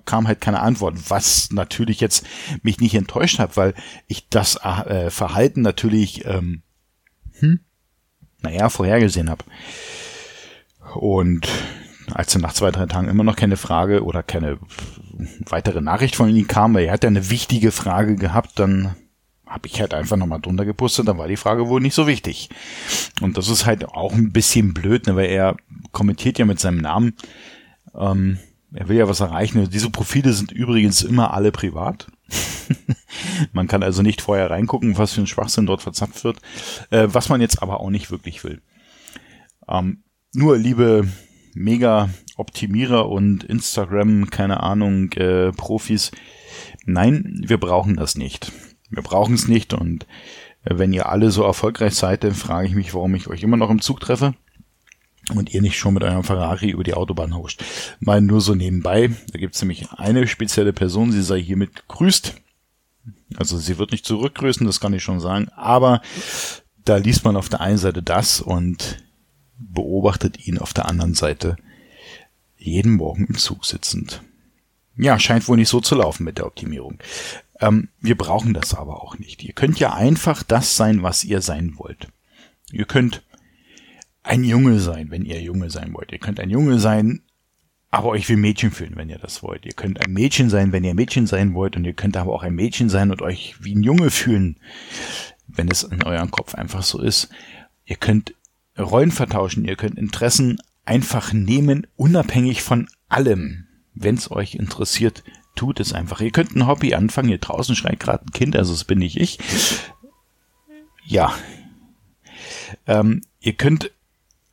kam 0.05 0.27
halt 0.27 0.41
keine 0.41 0.59
Antwort, 0.59 1.09
was 1.09 1.53
natürlich 1.53 2.01
jetzt 2.01 2.27
mich 2.63 2.81
nicht 2.81 2.97
enttäuscht 2.97 3.39
hat, 3.39 3.57
weil 3.57 3.73
ich 4.09 4.29
das 4.29 4.57
äh, 4.57 5.11
Verhalten 5.11 5.63
natürlich, 5.63 6.25
ähm, 6.25 6.63
hm, 7.39 7.61
naja, 8.43 8.71
vorhergesehen 8.71 9.31
habe. 9.31 9.45
Und 10.97 11.47
als 12.13 12.33
dann 12.33 12.43
nach 12.43 12.53
zwei, 12.53 12.71
drei 12.71 12.87
Tagen 12.87 13.09
immer 13.09 13.25
noch 13.25 13.37
keine 13.37 13.57
Frage 13.57 14.05
oder 14.05 14.23
keine 14.23 14.59
weitere 15.49 15.81
Nachricht 15.81 16.17
von 16.17 16.29
ihm 16.29 16.47
kam, 16.47 16.75
weil 16.75 16.87
er 16.87 16.93
hat 16.93 17.05
ja 17.05 17.09
eine 17.09 17.31
wichtige 17.31 17.73
Frage 17.73 18.17
gehabt, 18.17 18.59
dann 18.59 18.97
habe 19.47 19.69
ich 19.69 19.81
halt 19.81 19.95
einfach 19.95 20.17
nochmal 20.17 20.41
drunter 20.41 20.65
gepustet, 20.65 21.07
dann 21.07 21.19
war 21.19 21.29
die 21.29 21.37
Frage 21.37 21.69
wohl 21.69 21.81
nicht 21.81 21.95
so 21.95 22.07
wichtig. 22.07 22.49
Und 23.21 23.39
das 23.39 23.49
ist 23.49 23.65
halt 23.65 23.89
auch 23.89 24.13
ein 24.13 24.33
bisschen 24.33 24.75
blöd, 24.75 25.07
ne, 25.07 25.17
weil 25.17 25.27
er 25.27 25.57
kommentiert 25.93 26.39
ja 26.39 26.45
mit 26.45 26.59
seinem 26.59 26.79
Namen. 26.79 27.15
Ähm, 27.95 28.39
er 28.75 28.89
will 28.89 28.97
ja 28.97 29.09
was 29.09 29.21
erreichen. 29.21 29.71
Diese 29.71 29.91
Profile 29.91 30.33
sind 30.33 30.51
übrigens 30.51 31.03
immer 31.03 31.33
alle 31.33 31.53
privat. 31.53 32.09
man 33.53 33.69
kann 33.69 33.85
also 33.85 34.03
nicht 34.03 34.21
vorher 34.21 34.51
reingucken, 34.51 34.99
was 34.99 35.13
für 35.13 35.21
ein 35.21 35.29
Schwachsinn 35.29 35.67
dort 35.67 35.83
verzapft 35.83 36.25
wird, 36.25 36.39
äh, 36.91 37.07
was 37.11 37.29
man 37.29 37.41
jetzt 37.41 37.63
aber 37.63 37.81
auch 37.81 37.91
nicht 37.91 38.11
wirklich 38.11 38.43
will. 38.43 38.61
Ähm, 39.69 40.03
nur, 40.33 40.59
liebe 40.59 41.09
Mega-Optimierer 41.57 43.09
und 43.09 43.45
Instagram, 43.45 44.31
keine 44.31 44.63
Ahnung, 44.63 45.13
äh, 45.13 45.53
Profis, 45.53 46.13
nein, 46.85 47.43
wir 47.47 47.59
brauchen 47.59 47.97
das 47.97 48.17
nicht. 48.17 48.53
Wir 48.91 49.03
brauchen 49.03 49.35
es 49.35 49.49
nicht 49.49 49.75
und 49.75 50.07
äh, 50.65 50.79
wenn 50.79 50.93
ihr 50.93 51.09
alle 51.09 51.31
so 51.31 51.43
erfolgreich 51.43 51.95
seid, 51.95 52.25
dann 52.25 52.35
frage 52.35 52.69
ich 52.69 52.75
mich, 52.75 52.95
warum 52.95 53.15
ich 53.15 53.29
euch 53.29 53.43
immer 53.43 53.57
noch 53.57 53.71
im 53.71 53.81
Zug 53.81 54.01
treffe 54.01 54.35
und 55.35 55.53
ihr 55.53 55.63
nicht 55.63 55.79
schon 55.79 55.95
mit 55.95 56.05
eurem 56.05 56.25
Ferrari 56.25 56.71
über 56.71 56.85
die 56.85 56.95
Autobahn 56.95 57.37
huscht. 57.37 57.65
Mal 58.01 58.21
nur 58.21 58.41
so 58.41 58.55
nebenbei. 58.55 59.11
Da 59.33 59.39
gibt 59.39 59.55
es 59.55 59.63
nämlich 59.63 59.91
eine 59.93 60.27
spezielle 60.29 60.73
Person, 60.73 61.11
sie 61.11 61.23
sei 61.23 61.41
hiermit 61.41 61.89
grüßt. 61.89 62.35
Also 63.37 63.59
sie 63.59 63.79
wird 63.79 63.91
nicht 63.93 64.07
zurückgrüßen, 64.07 64.67
das 64.67 64.79
kann 64.79 64.93
ich 64.93 65.03
schon 65.03 65.21
sagen. 65.21 65.49
Aber 65.57 66.01
da 66.85 66.97
liest 66.97 67.25
man 67.25 67.37
auf 67.37 67.49
der 67.49 67.61
einen 67.61 67.79
Seite 67.79 68.03
das 68.03 68.41
und 68.41 68.99
beobachtet 69.59 70.47
ihn 70.47 70.59
auf 70.59 70.73
der 70.73 70.87
anderen 70.87 71.15
Seite 71.15 71.57
jeden 72.57 72.95
Morgen 72.95 73.27
im 73.27 73.37
Zug 73.37 73.65
sitzend. 73.65 74.23
Ja, 74.97 75.19
scheint 75.19 75.47
wohl 75.47 75.57
nicht 75.57 75.69
so 75.69 75.81
zu 75.81 75.95
laufen 75.95 76.25
mit 76.25 76.39
der 76.39 76.47
Optimierung. 76.47 76.99
Ähm, 77.61 77.89
wir 78.01 78.17
brauchen 78.17 78.55
das 78.55 78.75
aber 78.75 79.03
auch 79.03 79.19
nicht. 79.19 79.45
Ihr 79.45 79.53
könnt 79.53 79.79
ja 79.79 79.95
einfach 79.95 80.43
das 80.43 80.77
sein, 80.77 81.03
was 81.03 81.25
ihr 81.25 81.43
sein 81.43 81.75
wollt. 81.77 82.09
Ihr 82.73 82.87
könnt 82.87 83.23
ein 84.23 84.43
Junge 84.43 84.81
sein, 84.81 85.11
wenn 85.11 85.25
ihr 85.25 85.41
Junge 85.41 85.71
sein 85.71 85.95
wollt. 85.95 86.13
Ihr 86.13 86.19
könnt 86.19 86.41
ein 86.41 86.51
Junge 86.51 86.79
sein, 86.79 87.23
aber 87.91 88.09
euch 88.09 88.29
wie 88.29 88.37
Mädchen 88.37 88.71
fühlen, 88.71 88.97
wenn 88.97 89.09
ihr 89.09 89.19
das 89.19 89.43
wollt. 89.43 89.65
Ihr 89.65 89.73
könnt 89.73 90.05
ein 90.05 90.13
Mädchen 90.13 90.51
sein, 90.51 90.73
wenn 90.73 90.85
ihr 90.85 90.95
Mädchen 90.95 91.27
sein 91.27 91.55
wollt. 91.55 91.77
Und 91.77 91.85
ihr 91.85 91.95
könnt 91.95 92.17
aber 92.17 92.33
auch 92.33 92.43
ein 92.43 92.55
Mädchen 92.55 92.89
sein 92.89 93.11
und 93.11 93.23
euch 93.23 93.57
wie 93.61 93.75
ein 93.75 93.83
Junge 93.83 94.11
fühlen, 94.11 94.57
wenn 95.47 95.71
es 95.71 95.83
in 95.85 96.03
eurem 96.03 96.31
Kopf 96.31 96.55
einfach 96.55 96.83
so 96.83 97.01
ist. 97.01 97.29
Ihr 97.85 97.97
könnt 97.97 98.35
Rollen 98.79 99.11
vertauschen, 99.11 99.65
ihr 99.65 99.77
könnt 99.77 99.99
Interessen 99.99 100.59
einfach 100.85 101.33
nehmen, 101.33 101.87
unabhängig 101.97 102.63
von 102.63 102.89
allem. 103.09 103.67
Wenn 103.95 104.17
es 104.17 104.31
euch 104.31 104.55
interessiert, 104.55 105.25
tut 105.55 105.81
es 105.81 105.93
einfach. 105.93 106.21
Ihr 106.21 106.31
könnt 106.31 106.55
ein 106.55 106.67
Hobby 106.67 106.95
anfangen, 106.95 107.29
hier 107.29 107.39
draußen 107.39 107.75
schreit 107.75 108.01
gerade 108.01 108.25
ein 108.27 108.33
Kind, 108.33 108.57
also 108.57 108.73
das 108.73 108.85
bin 108.85 108.99
nicht 108.99 109.17
ich. 109.17 109.39
Ja. 111.05 111.33
Ähm, 112.87 113.23
ihr 113.41 113.55
könnt 113.55 113.91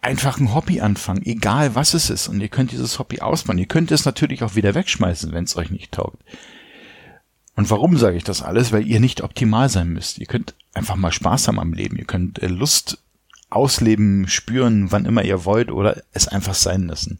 einfach 0.01 0.39
ein 0.39 0.53
Hobby 0.53 0.81
anfangen, 0.81 1.25
egal 1.25 1.75
was 1.75 1.93
es 1.93 2.09
ist. 2.09 2.27
Und 2.27 2.41
ihr 2.41 2.49
könnt 2.49 2.71
dieses 2.71 2.99
Hobby 2.99 3.21
ausbauen. 3.21 3.57
Ihr 3.57 3.65
könnt 3.65 3.91
es 3.91 4.05
natürlich 4.05 4.43
auch 4.43 4.55
wieder 4.55 4.75
wegschmeißen, 4.75 5.31
wenn 5.31 5.45
es 5.45 5.55
euch 5.55 5.71
nicht 5.71 5.91
taugt. 5.91 6.21
Und 7.55 7.69
warum 7.69 7.97
sage 7.97 8.17
ich 8.17 8.23
das 8.23 8.41
alles? 8.41 8.71
Weil 8.71 8.87
ihr 8.87 8.99
nicht 8.99 9.21
optimal 9.21 9.69
sein 9.69 9.89
müsst. 9.89 10.17
Ihr 10.17 10.25
könnt 10.25 10.55
einfach 10.73 10.95
mal 10.95 11.11
Spaß 11.11 11.47
haben 11.47 11.59
am 11.59 11.73
Leben. 11.73 11.97
Ihr 11.97 12.05
könnt 12.05 12.41
äh, 12.41 12.47
Lust 12.47 12.99
ausleben, 13.55 14.27
spüren, 14.27 14.91
wann 14.91 15.05
immer 15.05 15.23
ihr 15.23 15.45
wollt 15.45 15.71
oder 15.71 16.03
es 16.11 16.27
einfach 16.27 16.55
sein 16.55 16.87
lassen. 16.87 17.19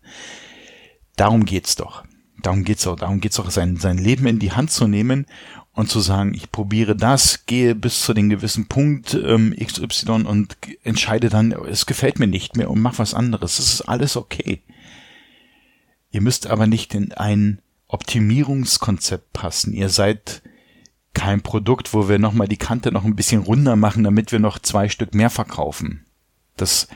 Darum 1.16 1.46
geht's 1.46 1.75
doch. 1.75 2.04
Darum 2.42 2.63
geht's 2.63 2.86
auch. 2.88 2.98
Darum 2.98 3.22
geht's 3.22 3.40
auch, 3.40 3.50
sein, 3.50 3.78
sein 3.78 3.98
Leben 3.98 4.28
in 4.28 4.40
die 4.40 4.52
Hand 4.52 4.72
zu 4.72 4.88
nehmen 4.88 5.25
und 5.74 5.90
zu 5.90 6.00
sagen, 6.00 6.34
ich 6.34 6.52
probiere 6.52 6.96
das, 6.96 7.46
gehe 7.46 7.74
bis 7.74 8.02
zu 8.04 8.13
den 8.13 8.30
gewissen 8.30 8.68
Punkt 8.68 9.13
ähm, 9.13 9.56
XY 9.60 10.24
und 10.25 10.58
entscheide 10.84 11.30
dann, 11.30 11.52
es 11.52 11.86
gefällt 11.86 12.20
mir 12.20 12.28
nicht 12.28 12.56
mehr 12.56 12.70
und 12.70 12.82
mach 12.82 13.00
was 13.00 13.13
anderes. 13.13 13.58
Das 13.58 13.74
ist 13.74 13.82
alles 13.82 14.16
okay. 14.16 14.62
Ihr 16.12 16.22
müsst 16.22 16.48
aber 16.48 16.68
nicht 16.68 16.94
in 16.94 17.12
ein 17.13 17.60
Optimierungskonzept 17.88 19.34
passen. 19.34 19.74
Ihr 19.74 19.90
seid 19.90 20.44
kein 21.13 21.42
Produkt, 21.42 21.94
wo 21.94 22.10
wir 22.10 22.20
nochmal 22.20 22.48
die 22.48 22.58
Kante 22.58 22.92
noch 22.92 23.04
ein 23.04 23.16
bisschen 23.16 23.42
runder 23.42 23.75
machen, 23.75 24.04
damit 24.04 24.32
wir 24.32 24.40
noch 24.40 24.60
zwei 24.60 24.90
Stück 24.90 25.13
mehr 25.13 25.30
verkaufen. 25.30 26.02
Das, 26.57 26.88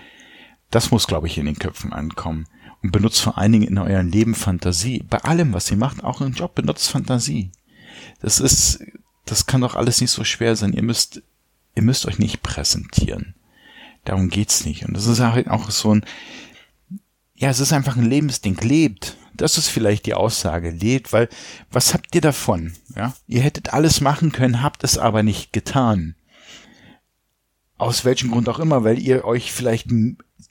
das 0.69 0.91
muss, 0.91 1.07
glaube 1.07 1.27
ich, 1.27 1.37
in 1.37 1.45
den 1.45 1.59
Köpfen 1.59 1.93
ankommen. 1.93 2.47
Und 2.83 2.91
benutzt 2.91 3.21
vor 3.21 3.37
allen 3.37 3.51
Dingen 3.51 3.67
in 3.67 3.77
eurem 3.77 4.09
Leben 4.09 4.35
Fantasie. 4.35 5.03
Bei 5.09 5.17
allem, 5.19 5.53
was 5.53 5.71
ihr 5.71 5.77
macht, 5.77 6.03
auch 6.03 6.21
im 6.21 6.33
Job, 6.33 6.55
benutzt 6.55 6.89
Fantasie. 6.89 7.51
Das 8.21 8.39
ist, 8.39 8.79
das 9.25 9.47
kann 9.47 9.61
doch 9.61 9.75
alles 9.75 9.99
nicht 9.99 10.11
so 10.11 10.23
schwer 10.23 10.55
sein. 10.55 10.73
Ihr 10.73 10.83
müsst, 10.83 11.23
ihr 11.75 11.81
müsst 11.81 12.05
euch 12.05 12.19
nicht 12.19 12.43
präsentieren. 12.43 13.33
Darum 14.05 14.29
geht's 14.29 14.63
nicht. 14.63 14.85
Und 14.85 14.95
das 14.95 15.07
ist 15.07 15.19
auch 15.19 15.69
so 15.71 15.95
ein, 15.95 16.05
ja, 17.35 17.49
es 17.49 17.59
ist 17.59 17.73
einfach 17.73 17.97
ein 17.97 18.09
Lebensding. 18.09 18.57
Lebt. 18.61 19.17
Das 19.33 19.57
ist 19.57 19.67
vielleicht 19.67 20.05
die 20.07 20.15
Aussage. 20.15 20.71
Lebt, 20.71 21.13
weil 21.13 21.29
was 21.71 21.93
habt 21.93 22.15
ihr 22.15 22.21
davon? 22.21 22.73
Ja, 22.95 23.13
ihr 23.27 23.41
hättet 23.41 23.73
alles 23.73 24.01
machen 24.01 24.31
können, 24.31 24.63
habt 24.63 24.83
es 24.83 24.97
aber 24.97 25.21
nicht 25.23 25.53
getan. 25.53 26.15
Aus 27.77 28.05
welchem 28.05 28.31
Grund 28.31 28.49
auch 28.49 28.59
immer, 28.59 28.83
weil 28.83 28.99
ihr 28.99 29.25
euch 29.25 29.51
vielleicht 29.51 29.89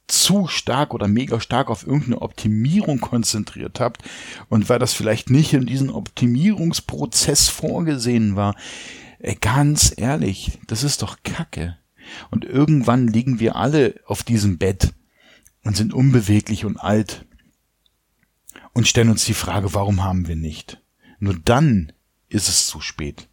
zu 0.06 0.46
stark 0.46 0.94
oder 0.94 1.08
mega 1.08 1.40
stark 1.40 1.68
auf 1.68 1.86
irgendeine 1.86 2.22
Optimierung 2.22 3.00
konzentriert 3.00 3.80
habt 3.80 4.02
und 4.48 4.68
weil 4.68 4.78
das 4.78 4.92
vielleicht 4.92 5.30
nicht 5.30 5.52
in 5.52 5.66
diesem 5.66 5.90
Optimierungsprozess 5.90 7.48
vorgesehen 7.48 8.36
war. 8.36 8.54
Ey, 9.18 9.36
ganz 9.40 9.92
ehrlich, 9.96 10.58
das 10.66 10.84
ist 10.84 11.02
doch 11.02 11.18
Kacke. 11.24 11.76
Und 12.30 12.44
irgendwann 12.44 13.08
liegen 13.08 13.40
wir 13.40 13.56
alle 13.56 14.00
auf 14.06 14.22
diesem 14.22 14.58
Bett 14.58 14.92
und 15.64 15.76
sind 15.76 15.92
unbeweglich 15.92 16.64
und 16.64 16.76
alt 16.76 17.24
und 18.72 18.86
stellen 18.86 19.10
uns 19.10 19.24
die 19.24 19.34
Frage, 19.34 19.74
warum 19.74 20.04
haben 20.04 20.28
wir 20.28 20.36
nicht? 20.36 20.80
Nur 21.18 21.34
dann 21.34 21.92
ist 22.28 22.48
es 22.48 22.66
zu 22.66 22.80
spät. 22.80 23.28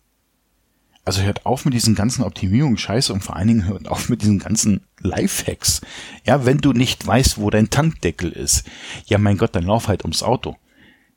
Also 1.05 1.21
hört 1.21 1.45
auf 1.45 1.65
mit 1.65 1.73
diesen 1.73 1.95
ganzen 1.95 2.23
Optimierungsscheiße 2.23 3.11
und 3.11 3.21
vor 3.21 3.35
allen 3.35 3.49
Dingen 3.49 3.67
hört 3.67 3.89
auf 3.89 4.07
mit 4.07 4.21
diesen 4.21 4.39
ganzen 4.39 4.85
Lifehacks. 4.99 5.81
Ja, 6.25 6.45
wenn 6.45 6.59
du 6.59 6.71
nicht 6.71 7.05
weißt, 7.05 7.37
wo 7.37 7.49
dein 7.49 7.69
Tankdeckel 7.69 8.31
ist, 8.31 8.65
ja 9.05 9.17
mein 9.17 9.37
Gott, 9.37 9.53
dann 9.55 9.65
lauf 9.65 9.89
halt 9.89 10.03
ums 10.03 10.23
Auto. 10.23 10.55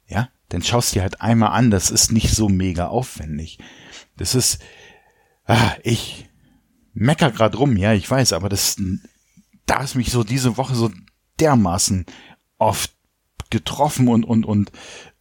Ja, 0.09 0.29
dann 0.49 0.63
schaust 0.63 0.95
dir 0.95 1.03
halt 1.03 1.21
einmal 1.21 1.53
an, 1.53 1.71
das 1.71 1.91
ist 1.91 2.11
nicht 2.11 2.31
so 2.31 2.49
mega 2.49 2.89
aufwendig. 2.89 3.59
Das 4.17 4.35
ist, 4.35 4.59
ah, 5.45 5.73
ich 5.83 6.29
mecker 6.93 7.31
grad 7.31 7.57
rum, 7.57 7.77
ja, 7.77 7.93
ich 7.93 8.11
weiß, 8.11 8.33
aber 8.33 8.49
das, 8.49 8.77
da 9.67 9.83
ist 9.83 9.95
mich 9.95 10.11
so 10.11 10.25
diese 10.25 10.57
Woche 10.57 10.75
so 10.75 10.91
dermaßen 11.39 12.07
oft 12.59 12.93
getroffen 13.51 14.09
und, 14.09 14.25
und, 14.25 14.45
und, 14.45 14.73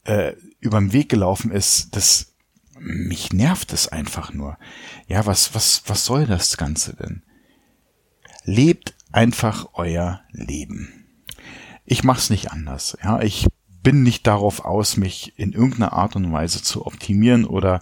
äh, 0.05 0.33
überm 0.59 0.93
Weg 0.93 1.09
gelaufen 1.09 1.51
ist, 1.51 1.95
das, 1.95 2.34
mich 2.79 3.33
nervt 3.33 3.73
es 3.73 3.87
einfach 3.87 4.33
nur. 4.33 4.57
Ja, 5.07 5.25
was, 5.25 5.55
was, 5.55 5.83
was 5.87 6.05
soll 6.05 6.25
das 6.25 6.57
Ganze 6.57 6.95
denn? 6.95 7.23
Lebt 8.43 8.93
einfach 9.11 9.69
euer 9.73 10.21
Leben. 10.31 11.05
Ich 11.85 12.03
mach's 12.03 12.29
nicht 12.29 12.51
anders. 12.51 12.97
Ja, 13.03 13.21
ich 13.21 13.47
bin 13.81 14.03
nicht 14.03 14.27
darauf 14.27 14.65
aus, 14.65 14.97
mich 14.97 15.37
in 15.37 15.53
irgendeiner 15.53 15.93
Art 15.93 16.15
und 16.15 16.31
Weise 16.31 16.61
zu 16.61 16.85
optimieren 16.85 17.45
oder 17.45 17.81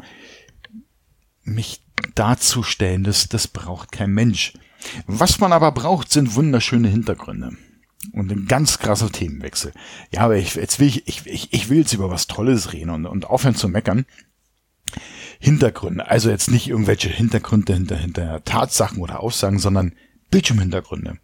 mich 1.44 1.82
darzustellen. 2.16 3.04
Das, 3.04 3.30
das 3.30 3.48
braucht 3.48 3.92
kein 3.92 4.12
Mensch. 4.12 4.54
Was 5.08 5.40
man 5.40 5.54
aber 5.54 5.72
braucht, 5.72 6.12
sind 6.12 6.36
wunderschöne 6.36 6.90
Hintergründe. 6.90 7.58
Und 8.12 8.32
ein 8.32 8.48
ganz 8.48 8.80
krasser 8.80 9.10
Themenwechsel. 9.12 9.72
Ja, 10.12 10.22
aber 10.22 10.36
ich, 10.36 10.56
jetzt 10.56 10.80
will 10.80 10.88
ich, 10.88 11.08
ich, 11.08 11.26
ich, 11.26 11.54
ich 11.54 11.70
will 11.70 11.80
jetzt 11.80 11.94
über 11.94 12.10
was 12.10 12.28
Tolles 12.28 12.74
reden 12.74 12.90
und, 12.90 13.06
und 13.06 13.26
aufhören 13.26 13.56
zu 13.56 13.70
meckern. 13.70 14.06
Hintergründe. 15.44 16.10
Also 16.10 16.30
jetzt 16.30 16.50
nicht 16.50 16.70
irgendwelche 16.70 17.10
Hintergründe 17.10 17.74
hinter, 17.74 17.98
hinter 17.98 18.46
Tatsachen 18.46 19.00
oder 19.00 19.20
Aussagen, 19.20 19.60
sondern 19.60 19.92
Bildschirmhintergründe. 20.32 21.18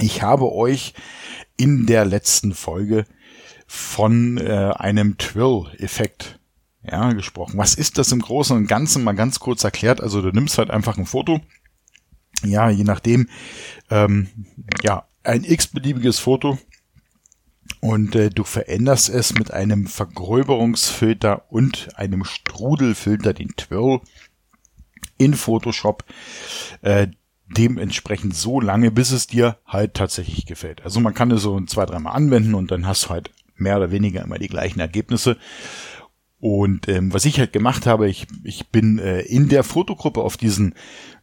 Ich 0.00 0.22
habe 0.22 0.50
euch 0.50 0.94
in 1.58 1.84
der 1.84 2.06
letzten 2.06 2.54
Folge 2.54 3.04
von 3.66 4.38
äh, 4.38 4.72
einem 4.74 5.18
Twill-Effekt 5.18 6.40
ja, 6.82 7.12
gesprochen. 7.12 7.58
Was 7.58 7.74
ist 7.74 7.98
das 7.98 8.12
im 8.12 8.20
Großen 8.20 8.56
und 8.56 8.66
Ganzen? 8.66 9.04
Mal 9.04 9.12
ganz 9.12 9.40
kurz 9.40 9.62
erklärt. 9.62 10.00
Also 10.00 10.22
du 10.22 10.30
nimmst 10.30 10.56
halt 10.56 10.70
einfach 10.70 10.96
ein 10.96 11.04
Foto. 11.04 11.42
Ja, 12.44 12.70
je 12.70 12.84
nachdem. 12.84 13.28
Ähm, 13.90 14.28
ja, 14.82 15.06
ein 15.22 15.44
x-beliebiges 15.44 16.18
Foto 16.18 16.58
und 17.84 18.14
äh, 18.14 18.30
du 18.30 18.44
veränderst 18.44 19.10
es 19.10 19.34
mit 19.34 19.52
einem 19.52 19.86
Vergröberungsfilter 19.86 21.44
und 21.50 21.90
einem 21.96 22.24
Strudelfilter, 22.24 23.34
den 23.34 23.50
Twirl, 23.58 24.00
in 25.18 25.34
Photoshop. 25.34 26.02
Äh, 26.80 27.08
dementsprechend 27.46 28.34
so 28.34 28.58
lange, 28.58 28.90
bis 28.90 29.10
es 29.10 29.26
dir 29.26 29.58
halt 29.66 29.92
tatsächlich 29.92 30.46
gefällt. 30.46 30.82
Also 30.82 30.98
man 31.00 31.12
kann 31.12 31.30
es 31.30 31.42
so 31.42 31.60
zwei, 31.66 31.84
dreimal 31.84 32.16
anwenden 32.16 32.54
und 32.54 32.70
dann 32.70 32.86
hast 32.86 33.04
du 33.04 33.08
halt 33.10 33.30
mehr 33.54 33.76
oder 33.76 33.90
weniger 33.90 34.22
immer 34.22 34.38
die 34.38 34.48
gleichen 34.48 34.80
Ergebnisse. 34.80 35.36
Und 36.40 36.88
ähm, 36.88 37.12
was 37.12 37.26
ich 37.26 37.38
halt 37.38 37.52
gemacht 37.52 37.84
habe, 37.84 38.08
ich, 38.08 38.26
ich 38.44 38.68
bin 38.68 38.98
äh, 38.98 39.20
in 39.20 39.50
der 39.50 39.62
Fotogruppe 39.62 40.22
auf 40.22 40.38
diesen, 40.38 40.74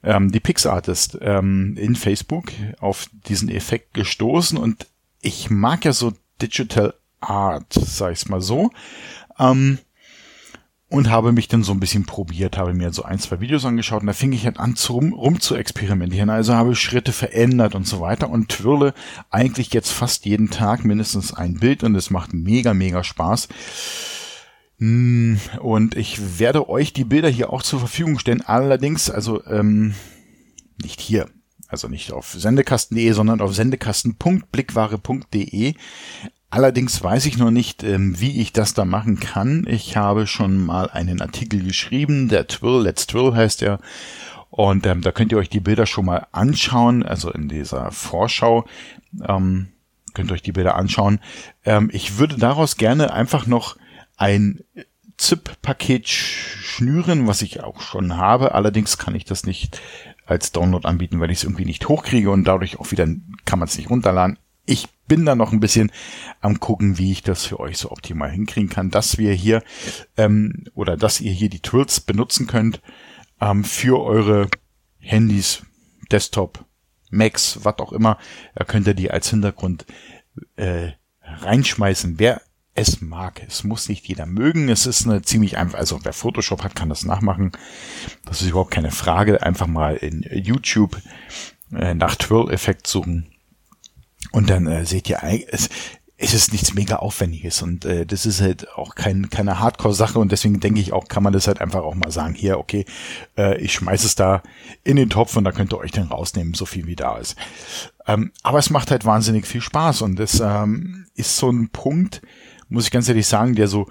ähm, 0.04 0.32
die 0.32 0.40
PixArtist 0.40 1.18
ähm, 1.22 1.76
in 1.76 1.96
Facebook, 1.96 2.52
auf 2.80 3.08
diesen 3.28 3.50
Effekt 3.50 3.96
gestoßen 3.96 4.60
und 4.60 4.86
ich 5.22 5.50
mag 5.50 5.86
ja 5.86 5.94
so 5.94 6.14
Digital 6.42 6.94
Art, 7.20 7.74
sag 7.74 8.12
ich's 8.14 8.28
mal 8.28 8.42
so. 8.42 8.72
Ähm, 9.40 9.80
und 10.92 11.10
habe 11.10 11.32
mich 11.32 11.48
dann 11.48 11.64
so 11.64 11.72
ein 11.72 11.80
bisschen 11.80 12.06
probiert, 12.06 12.58
habe 12.58 12.74
mir 12.74 12.92
so 12.92 13.04
ein, 13.04 13.18
zwei 13.18 13.40
Videos 13.40 13.64
angeschaut 13.64 14.02
und 14.02 14.08
da 14.08 14.14
fing 14.14 14.34
ich 14.34 14.44
halt 14.44 14.60
an, 14.60 14.76
zu, 14.76 14.94
rum, 14.94 15.14
rum 15.14 15.40
zu 15.40 15.56
experimentieren. 15.56 16.30
Also 16.30 16.54
habe 16.54 16.76
Schritte 16.76 17.14
verändert 17.14 17.76
und 17.76 17.88
so 17.88 18.02
weiter 18.02 18.30
und 18.30 18.50
twirle 18.50 18.94
eigentlich 19.30 19.72
jetzt 19.72 19.92
fast 19.92 20.26
jeden 20.26 20.50
Tag 20.50 20.84
mindestens 20.84 21.34
ein 21.34 21.60
Bild 21.60 21.86
und 21.86 21.96
es 21.96 22.10
macht 22.10 22.34
mega, 22.34 22.74
mega 22.74 23.06
Spaß. 23.06 23.48
Hm, 24.80 25.40
und 25.62 25.96
ich 25.96 26.40
werde 26.40 26.68
euch 26.68 26.92
die 26.92 27.06
Bilder 27.06 27.30
hier 27.30 27.54
auch 27.54 27.64
zur 27.64 27.80
Verfügung 27.80 28.20
stellen. 28.20 28.42
Allerdings, 28.42 29.10
also 29.10 29.46
ähm, 29.46 29.96
nicht 30.84 31.00
hier, 31.00 31.30
also 31.72 31.88
nicht 31.88 32.12
auf 32.12 32.34
sendekasten.de, 32.34 33.12
sondern 33.12 33.42
auf 33.42 33.56
sendekasten.blickware.de. 33.56 35.74
Allerdings 36.50 37.02
weiß 37.02 37.26
ich 37.28 37.38
noch 37.38 37.52
nicht, 37.52 37.84
ähm, 37.84 38.20
wie 38.20 38.42
ich 38.42 38.52
das 38.52 38.74
da 38.74 38.84
machen 38.84 39.22
kann. 39.22 39.66
Ich 39.70 39.96
habe 39.96 40.28
schon 40.28 40.66
mal 40.66 40.90
einen 40.90 41.22
Artikel 41.22 41.64
geschrieben, 41.64 42.28
der 42.28 42.48
Twill, 42.48 42.82
Let's 42.82 43.08
Twill 43.08 43.34
heißt 43.34 43.62
er. 43.62 43.80
Und 44.50 44.86
ähm, 44.86 45.02
da 45.02 45.14
könnt 45.14 45.32
ihr 45.32 45.38
euch 45.38 45.50
die 45.50 45.62
Bilder 45.62 45.86
schon 45.86 46.04
mal 46.06 46.28
anschauen, 46.34 47.04
also 47.04 47.32
in 47.32 47.48
dieser 47.48 47.92
Vorschau. 47.92 48.66
Ähm, 49.26 49.70
könnt 50.14 50.30
ihr 50.30 50.34
euch 50.34 50.42
die 50.42 50.52
Bilder 50.52 50.76
anschauen. 50.76 51.22
Ähm, 51.64 51.90
ich 51.94 52.18
würde 52.18 52.36
daraus 52.38 52.76
gerne 52.76 53.14
einfach 53.14 53.48
noch 53.48 53.78
ein 54.18 54.60
ZIP-Paket 55.16 56.10
schnüren, 56.10 57.28
was 57.28 57.42
ich 57.42 57.64
auch 57.64 57.80
schon 57.80 58.18
habe. 58.18 58.56
Allerdings 58.56 58.98
kann 58.98 59.16
ich 59.16 59.24
das 59.24 59.46
nicht 59.46 59.80
als 60.32 60.52
Download 60.52 60.88
anbieten, 60.88 61.20
weil 61.20 61.30
ich 61.30 61.40
es 61.40 61.44
irgendwie 61.44 61.66
nicht 61.66 61.88
hochkriege 61.88 62.32
und 62.32 62.46
dadurch 62.46 62.80
auch 62.80 62.92
wieder 62.92 63.06
kann 63.46 63.60
man 63.60 63.68
es 63.68 63.78
nicht 63.78 63.90
runterladen. 63.90 64.40
Ich 64.66 64.88
bin 65.08 65.26
da 65.26 65.36
noch 65.36 65.52
ein 65.52 65.60
bisschen 65.60 65.92
am 66.40 66.60
gucken, 66.60 66.98
wie 66.98 67.12
ich 67.12 67.22
das 67.22 67.46
für 67.46 67.60
euch 67.60 67.78
so 67.78 67.92
optimal 67.92 68.32
hinkriegen 68.32 68.70
kann, 68.70 68.92
dass 68.92 69.18
wir 69.18 69.34
hier 69.34 69.62
ähm, 70.16 70.64
oder 70.74 70.96
dass 70.96 71.20
ihr 71.20 71.34
hier 71.34 71.50
die 71.50 71.60
Tools 71.60 72.00
benutzen 72.00 72.48
könnt 72.48 72.82
ähm, 73.42 73.64
für 73.66 74.02
eure 74.02 74.48
Handys, 75.00 75.64
Desktop, 76.12 76.64
Macs, 77.10 77.60
was 77.64 77.80
auch 77.80 77.92
immer. 77.92 78.18
Da 78.56 78.64
könnt 78.64 78.88
ihr 78.88 78.94
die 78.94 79.12
als 79.12 79.30
Hintergrund 79.30 79.86
äh, 80.56 80.92
reinschmeißen. 81.24 82.20
Wer 82.20 82.42
es 82.74 83.02
mag. 83.02 83.42
Es 83.48 83.64
muss 83.64 83.90
nicht 83.90 84.08
jeder 84.08 84.26
mögen. 84.26 84.70
Es 84.70 84.86
ist 84.86 85.06
eine 85.06 85.22
ziemlich 85.22 85.58
einfach, 85.58 85.78
also 85.78 86.00
wer 86.04 86.14
Photoshop 86.14 86.64
hat, 86.64 86.76
kann 86.76 86.90
das 86.90 87.04
nachmachen. 87.04 87.52
Das 88.26 88.42
ist 88.42 88.50
überhaupt 88.50 88.72
keine 88.72 88.92
Frage. 88.92 89.44
Einfach 89.44 89.68
mal 89.68 89.96
in 89.96 90.26
YouTube 90.32 91.02
äh, 91.74 91.94
nach 91.94 92.16
Twirl-Effekt 92.16 92.88
suchen 92.88 93.32
und 94.32 94.50
dann 94.50 94.68
äh, 94.68 94.86
seht 94.86 95.10
ihr, 95.10 95.20
es, 95.50 95.70
es 96.18 96.34
ist 96.34 96.52
nichts 96.52 96.74
mega 96.74 96.98
Aufwendiges 96.98 97.62
und 97.62 97.84
äh, 97.86 98.06
das 98.06 98.26
ist 98.26 98.42
halt 98.42 98.70
auch 98.76 98.96
kein, 98.96 99.30
keine 99.30 99.60
Hardcore-Sache 99.60 100.20
und 100.20 100.32
deswegen 100.32 100.60
denke 100.60 100.80
ich 100.80 100.94
auch, 100.94 101.08
kann 101.08 101.24
man 101.24 101.34
das 101.34 101.48
halt 101.48 101.62
einfach 101.62 101.82
auch 101.82 101.96
mal 101.96 102.12
sagen, 102.12 102.36
hier, 102.36 102.60
okay, 102.60 102.86
äh, 103.38 103.58
ich 103.60 103.74
schmeiß 103.74 104.04
es 104.04 104.16
da 104.16 104.44
in 104.84 104.98
den 104.98 105.10
Topf 105.10 105.36
und 105.36 105.44
da 105.44 105.52
könnt 105.52 105.74
ihr 105.74 105.80
euch 105.80 105.92
dann 105.92 106.08
rausnehmen, 106.08 106.54
so 106.54 106.66
viel 106.66 106.86
wie 106.86 106.96
da 106.96 107.18
ist. 107.18 107.36
Ähm, 108.08 108.32
aber 108.44 108.60
es 108.60 108.70
macht 108.70 108.92
halt 108.92 109.06
wahnsinnig 109.06 109.48
viel 109.48 109.62
Spaß 109.62 110.04
und 110.04 110.18
das 110.18 110.40
ähm, 110.40 111.08
ist 111.16 111.38
so 111.38 111.50
ein 111.50 111.70
Punkt, 111.70 112.22
muss 112.72 112.86
ich 112.86 112.92
ganz 112.92 113.08
ehrlich 113.08 113.28
sagen, 113.28 113.56
der 113.56 113.68
so 113.68 113.88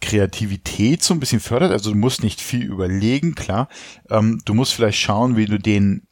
Kreativität 0.00 1.02
so 1.02 1.12
ein 1.12 1.20
bisschen 1.20 1.40
fördert. 1.40 1.72
Also 1.72 1.90
du 1.90 1.96
musst 1.96 2.22
nicht 2.22 2.40
viel 2.40 2.64
überlegen, 2.64 3.34
klar. 3.34 3.68
Ähm, 4.08 4.40
du 4.44 4.54
musst 4.54 4.74
vielleicht 4.74 4.98
schauen, 4.98 5.36
wie 5.36 5.46
du 5.46 5.58
den 5.58 6.06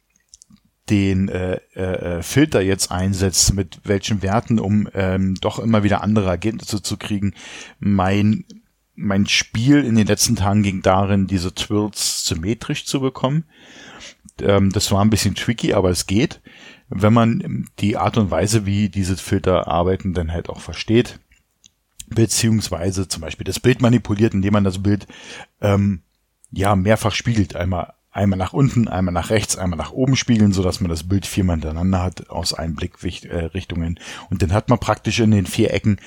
den 0.89 1.29
äh, 1.29 1.55
äh, 1.75 2.21
Filter 2.21 2.61
jetzt 2.61 2.91
einsetzt, 2.91 3.53
mit 3.53 3.79
welchen 3.85 4.21
Werten, 4.21 4.59
um 4.59 4.89
ähm, 4.93 5.35
doch 5.35 5.59
immer 5.59 5.83
wieder 5.83 6.03
andere 6.03 6.29
Ergebnisse 6.29 6.81
zu 6.81 6.97
kriegen. 6.97 7.33
Mein 7.79 8.45
mein 8.95 9.25
Spiel 9.25 9.83
in 9.83 9.95
den 9.95 10.07
letzten 10.07 10.35
Tagen 10.35 10.61
ging 10.61 10.81
darin, 10.81 11.25
diese 11.25 11.55
Twirls 11.55 12.25
symmetrisch 12.25 12.85
zu 12.85 12.99
bekommen. 12.99 13.45
Ähm, 14.41 14.71
das 14.71 14.91
war 14.91 15.01
ein 15.03 15.09
bisschen 15.09 15.35
tricky, 15.35 15.73
aber 15.73 15.89
es 15.89 16.05
geht, 16.05 16.41
wenn 16.89 17.13
man 17.13 17.65
die 17.79 17.97
Art 17.97 18.17
und 18.17 18.29
Weise, 18.29 18.65
wie 18.65 18.89
diese 18.89 19.17
Filter 19.17 19.67
arbeiten, 19.67 20.13
dann 20.13 20.31
halt 20.31 20.49
auch 20.49 20.59
versteht. 20.59 21.19
Beziehungsweise 22.15 23.07
zum 23.07 23.21
Beispiel 23.21 23.45
das 23.45 23.59
Bild 23.59 23.81
manipuliert, 23.81 24.33
indem 24.33 24.53
man 24.53 24.63
das 24.63 24.81
Bild 24.81 25.07
ähm, 25.61 26.01
ja 26.51 26.75
mehrfach 26.75 27.13
spiegelt. 27.13 27.55
Einmal 27.55 27.93
einmal 28.13 28.37
nach 28.37 28.53
unten, 28.53 28.87
einmal 28.87 29.13
nach 29.13 29.31
rechts, 29.31 29.57
einmal 29.57 29.77
nach 29.77 29.91
oben 29.91 30.15
spiegeln, 30.15 30.53
so 30.53 30.61
dass 30.63 30.79
man 30.79 30.89
das 30.89 31.07
Bild 31.07 31.25
viermal 31.25 31.55
hintereinander 31.55 32.01
hat 32.01 32.29
aus 32.29 32.53
allen 32.53 32.75
Blickrichtungen. 32.75 33.99
Und 34.29 34.41
dann 34.41 34.53
hat 34.53 34.69
man 34.69 34.79
praktisch 34.79 35.19
in 35.19 35.31
den 35.31 35.47
vier 35.47 35.73
Ecken 35.73 35.97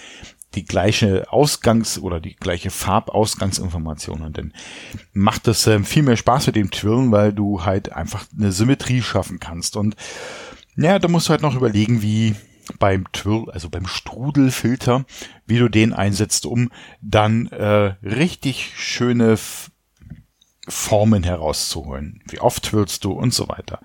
die 0.54 0.64
gleiche 0.64 1.30
Ausgangs- 1.30 1.98
oder 1.98 2.20
die 2.20 2.36
gleiche 2.36 2.70
Farbausgangsinformation. 2.70 4.22
Und 4.22 4.38
dann 4.38 4.54
macht 5.12 5.46
das 5.46 5.66
äh, 5.66 5.82
viel 5.82 6.02
mehr 6.02 6.16
Spaß 6.16 6.46
mit 6.46 6.56
dem 6.56 6.70
Twirlen, 6.70 7.12
weil 7.12 7.32
du 7.32 7.64
halt 7.64 7.92
einfach 7.92 8.24
eine 8.36 8.52
Symmetrie 8.52 9.02
schaffen 9.02 9.38
kannst. 9.38 9.76
Und 9.76 9.96
ja, 10.76 10.98
da 10.98 11.08
musst 11.08 11.28
du 11.28 11.30
halt 11.32 11.42
noch 11.42 11.56
überlegen, 11.56 12.02
wie 12.02 12.34
beim 12.78 13.10
Twirl, 13.12 13.50
also 13.50 13.70
beim 13.70 13.86
Strudelfilter, 13.86 15.04
wie 15.46 15.58
du 15.58 15.68
den 15.68 15.92
einsetzt, 15.92 16.46
um 16.46 16.70
dann 17.00 17.46
äh, 17.48 17.94
richtig 18.02 18.72
schöne 18.76 19.36
Formen 20.68 21.22
herauszuholen. 21.22 22.22
Wie 22.28 22.40
oft 22.40 22.72
willst 22.72 23.04
du 23.04 23.12
und 23.12 23.32
so 23.32 23.48
weiter. 23.48 23.80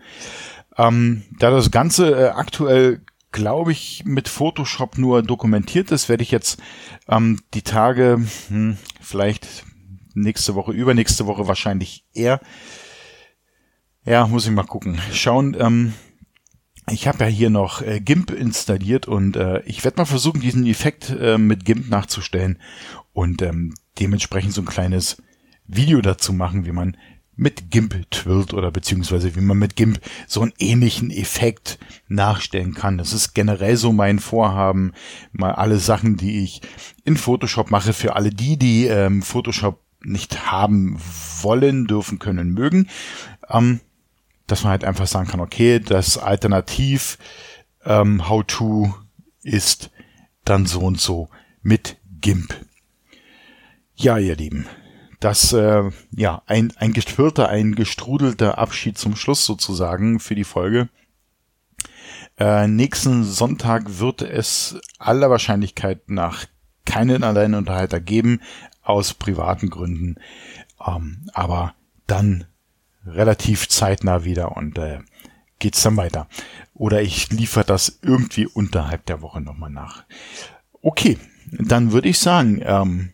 Ähm, 0.78 1.24
da 1.40 1.52
das 1.52 1.72
Ganze 1.72 2.12
äh, 2.12 2.30
aktuell, 2.30 3.02
glaube 3.32 3.72
ich, 3.72 4.04
mit 4.06 4.28
Photoshop 4.28 4.98
nur 4.98 5.22
dokumentiert 5.22 5.92
ist, 5.92 6.10
werde 6.10 6.24
ich 6.24 6.32
jetzt 6.32 6.62
ähm, 7.08 7.40
die 7.54 7.62
Tage, 7.62 8.22
hm, 8.48 8.78
vielleicht 9.00 9.66
nächste 10.14 10.56
Woche, 10.56 10.72
übernächste 10.72 11.28
Woche 11.28 11.48
wahrscheinlich 11.48 12.06
eher, 12.14 12.42
ja, 14.04 14.26
muss 14.26 14.46
ich 14.46 14.52
mal 14.52 14.64
gucken, 14.64 15.00
schauen. 15.14 15.56
Ähm, 15.60 15.94
ich 16.92 17.08
habe 17.08 17.24
ja 17.24 17.30
hier 17.30 17.50
noch 17.50 17.82
äh, 17.82 18.00
GIMP 18.00 18.32
installiert 18.32 19.08
und 19.08 19.36
äh, 19.36 19.62
ich 19.64 19.84
werde 19.84 19.98
mal 19.98 20.06
versuchen, 20.06 20.42
diesen 20.42 20.66
Effekt 20.66 21.10
äh, 21.10 21.38
mit 21.38 21.66
GIMP 21.66 21.90
nachzustellen 21.90 22.60
und 23.14 23.42
ähm, 23.42 23.74
dementsprechend 24.00 24.54
so 24.54 24.62
ein 24.62 24.66
kleines 24.66 25.22
Video 25.68 26.02
dazu 26.02 26.34
machen, 26.34 26.66
wie 26.66 26.72
man 26.72 26.98
mit 27.36 27.72
GIMP 27.72 28.10
twirlt 28.12 28.54
oder 28.54 28.72
beziehungsweise 28.72 29.36
wie 29.36 29.42
man 29.42 29.58
mit 29.58 29.76
GIMP 29.76 30.00
so 30.28 30.42
einen 30.42 30.54
ähnlichen 30.60 31.10
Effekt 31.12 31.80
nachstellen 32.08 32.74
kann. 32.74 32.98
Das 32.98 33.14
ist 33.14 33.34
generell 33.34 33.78
so 33.78 33.92
mein 33.92 34.20
Vorhaben, 34.20 34.94
mal 35.32 35.54
alle 35.54 35.78
Sachen, 35.78 36.18
die 36.18 36.44
ich 36.44 36.62
in 37.04 37.18
Photoshop 37.18 37.72
mache, 37.72 37.94
für 37.94 38.16
alle 38.16 38.30
die, 38.30 38.58
die 38.58 38.86
ähm, 38.86 39.24
Photoshop 39.24 39.82
nicht 40.04 40.52
haben 40.52 41.00
wollen, 41.42 41.88
dürfen, 41.88 42.20
können, 42.20 42.52
mögen, 42.52 42.90
ähm, 43.50 43.80
dass 44.52 44.64
man 44.64 44.72
halt 44.72 44.84
einfach 44.84 45.08
sagen 45.08 45.30
kann, 45.30 45.40
okay, 45.40 45.80
das 45.80 46.18
Alternativ 46.18 47.18
ähm, 47.86 48.28
How-to 48.28 48.94
ist 49.44 49.92
dann 50.44 50.66
so 50.66 50.82
und 50.82 51.00
so 51.00 51.30
mit 51.62 51.98
GIMP. 52.20 52.54
Ja, 53.96 54.18
ihr 54.18 54.36
Lieben, 54.36 54.68
dass 55.20 55.54
äh, 55.54 55.90
ja 56.12 56.42
ein, 56.48 56.74
ein 56.78 56.92
geführter, 56.92 57.50
ein 57.50 57.76
gestrudelter 57.76 58.58
Abschied 58.58 58.98
zum 58.98 59.16
Schluss 59.16 59.46
sozusagen 59.46 60.20
für 60.20 60.36
die 60.36 60.44
Folge. 60.44 60.90
Äh, 62.38 62.68
nächsten 62.68 63.24
Sonntag 63.24 64.00
wird 64.00 64.22
es 64.22 64.80
aller 65.00 65.30
Wahrscheinlichkeit 65.30 66.10
nach 66.10 66.46
keinen 66.86 67.24
Alleinunterhalter 67.24 68.02
geben, 68.02 68.42
aus 68.82 69.14
privaten 69.14 69.70
Gründen. 69.70 70.16
Ähm, 70.86 71.30
aber 71.34 71.74
dann 72.08 72.48
relativ 73.06 73.68
zeitnah 73.70 74.24
wieder 74.24 74.56
und 74.56 74.78
äh, 74.78 75.00
geht's 75.60 75.84
dann 75.84 75.98
weiter. 75.98 76.28
Oder 76.74 77.02
ich 77.02 77.30
liefere 77.30 77.66
das 77.66 78.00
irgendwie 78.02 78.48
unterhalb 78.48 79.06
der 79.06 79.22
Woche 79.22 79.42
nochmal 79.42 79.70
nach. 79.70 80.04
Okay, 80.82 81.18
dann 81.52 81.92
würde 81.92 82.10
ich 82.10 82.20
sagen, 82.20 82.62
ähm, 82.64 83.12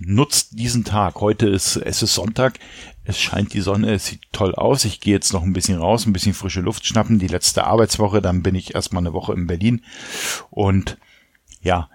nutzt 0.00 0.58
diesen 0.58 0.84
Tag. 0.84 1.20
Heute 1.20 1.48
ist, 1.48 1.76
es 1.76 2.02
ist 2.02 2.14
Sonntag. 2.14 2.58
Es 3.04 3.18
scheint 3.18 3.54
die 3.54 3.60
Sonne, 3.60 3.94
es 3.94 4.06
sieht 4.06 4.22
toll 4.32 4.54
aus. 4.54 4.84
Ich 4.84 5.00
gehe 5.00 5.14
jetzt 5.14 5.32
noch 5.32 5.42
ein 5.42 5.52
bisschen 5.52 5.78
raus, 5.78 6.06
ein 6.06 6.12
bisschen 6.12 6.34
frische 6.34 6.60
Luft 6.60 6.86
schnappen. 6.86 7.18
Die 7.18 7.26
letzte 7.26 7.64
Arbeitswoche, 7.64 8.22
dann 8.22 8.42
bin 8.42 8.54
ich 8.54 8.74
erstmal 8.74 9.02
eine 9.02 9.12
Woche 9.12 9.32
in 9.32 9.46
Berlin. 9.46 9.82
Und 10.50 10.98
ja, 11.62 11.88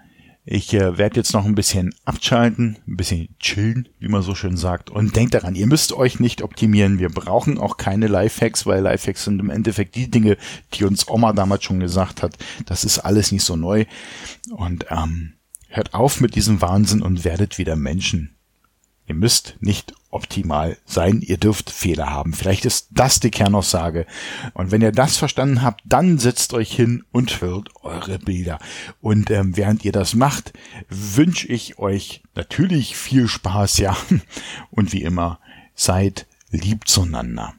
Ich 0.48 0.72
äh, 0.74 0.96
werde 0.96 1.16
jetzt 1.16 1.32
noch 1.32 1.44
ein 1.44 1.56
bisschen 1.56 1.92
abschalten, 2.04 2.78
ein 2.86 2.96
bisschen 2.96 3.34
chillen, 3.40 3.88
wie 3.98 4.06
man 4.06 4.22
so 4.22 4.36
schön 4.36 4.56
sagt. 4.56 4.90
Und 4.90 5.16
denkt 5.16 5.34
daran, 5.34 5.56
ihr 5.56 5.66
müsst 5.66 5.92
euch 5.92 6.20
nicht 6.20 6.40
optimieren. 6.40 7.00
Wir 7.00 7.08
brauchen 7.08 7.58
auch 7.58 7.78
keine 7.78 8.06
Lifehacks, 8.06 8.64
weil 8.64 8.80
Lifehacks 8.80 9.24
sind 9.24 9.40
im 9.40 9.50
Endeffekt 9.50 9.96
die 9.96 10.08
Dinge, 10.08 10.36
die 10.74 10.84
uns 10.84 11.08
Oma 11.08 11.32
damals 11.32 11.64
schon 11.64 11.80
gesagt 11.80 12.22
hat. 12.22 12.36
Das 12.64 12.84
ist 12.84 13.00
alles 13.00 13.32
nicht 13.32 13.42
so 13.42 13.56
neu. 13.56 13.86
Und 14.52 14.86
ähm, 14.88 15.32
hört 15.66 15.94
auf 15.94 16.20
mit 16.20 16.36
diesem 16.36 16.62
Wahnsinn 16.62 17.02
und 17.02 17.24
werdet 17.24 17.58
wieder 17.58 17.74
Menschen. 17.74 18.35
Ihr 19.06 19.14
müsst 19.14 19.56
nicht 19.60 19.94
optimal 20.10 20.78
sein, 20.84 21.20
ihr 21.20 21.36
dürft 21.36 21.70
Fehler 21.70 22.10
haben. 22.10 22.32
Vielleicht 22.32 22.64
ist 22.64 22.88
das 22.90 23.20
die 23.20 23.30
Kernaussage. 23.30 24.06
Und 24.54 24.70
wenn 24.70 24.82
ihr 24.82 24.92
das 24.92 25.16
verstanden 25.16 25.62
habt, 25.62 25.82
dann 25.84 26.18
setzt 26.18 26.54
euch 26.54 26.74
hin 26.74 27.04
und 27.12 27.40
hört 27.40 27.68
eure 27.82 28.18
Bilder. 28.18 28.58
Und 29.00 29.30
ähm, 29.30 29.56
während 29.56 29.84
ihr 29.84 29.92
das 29.92 30.14
macht, 30.14 30.52
wünsche 30.88 31.46
ich 31.48 31.78
euch 31.78 32.22
natürlich 32.34 32.96
viel 32.96 33.28
Spaß, 33.28 33.78
ja. 33.78 33.96
Und 34.70 34.92
wie 34.92 35.02
immer, 35.02 35.38
seid 35.74 36.26
lieb 36.50 36.88
zueinander. 36.88 37.54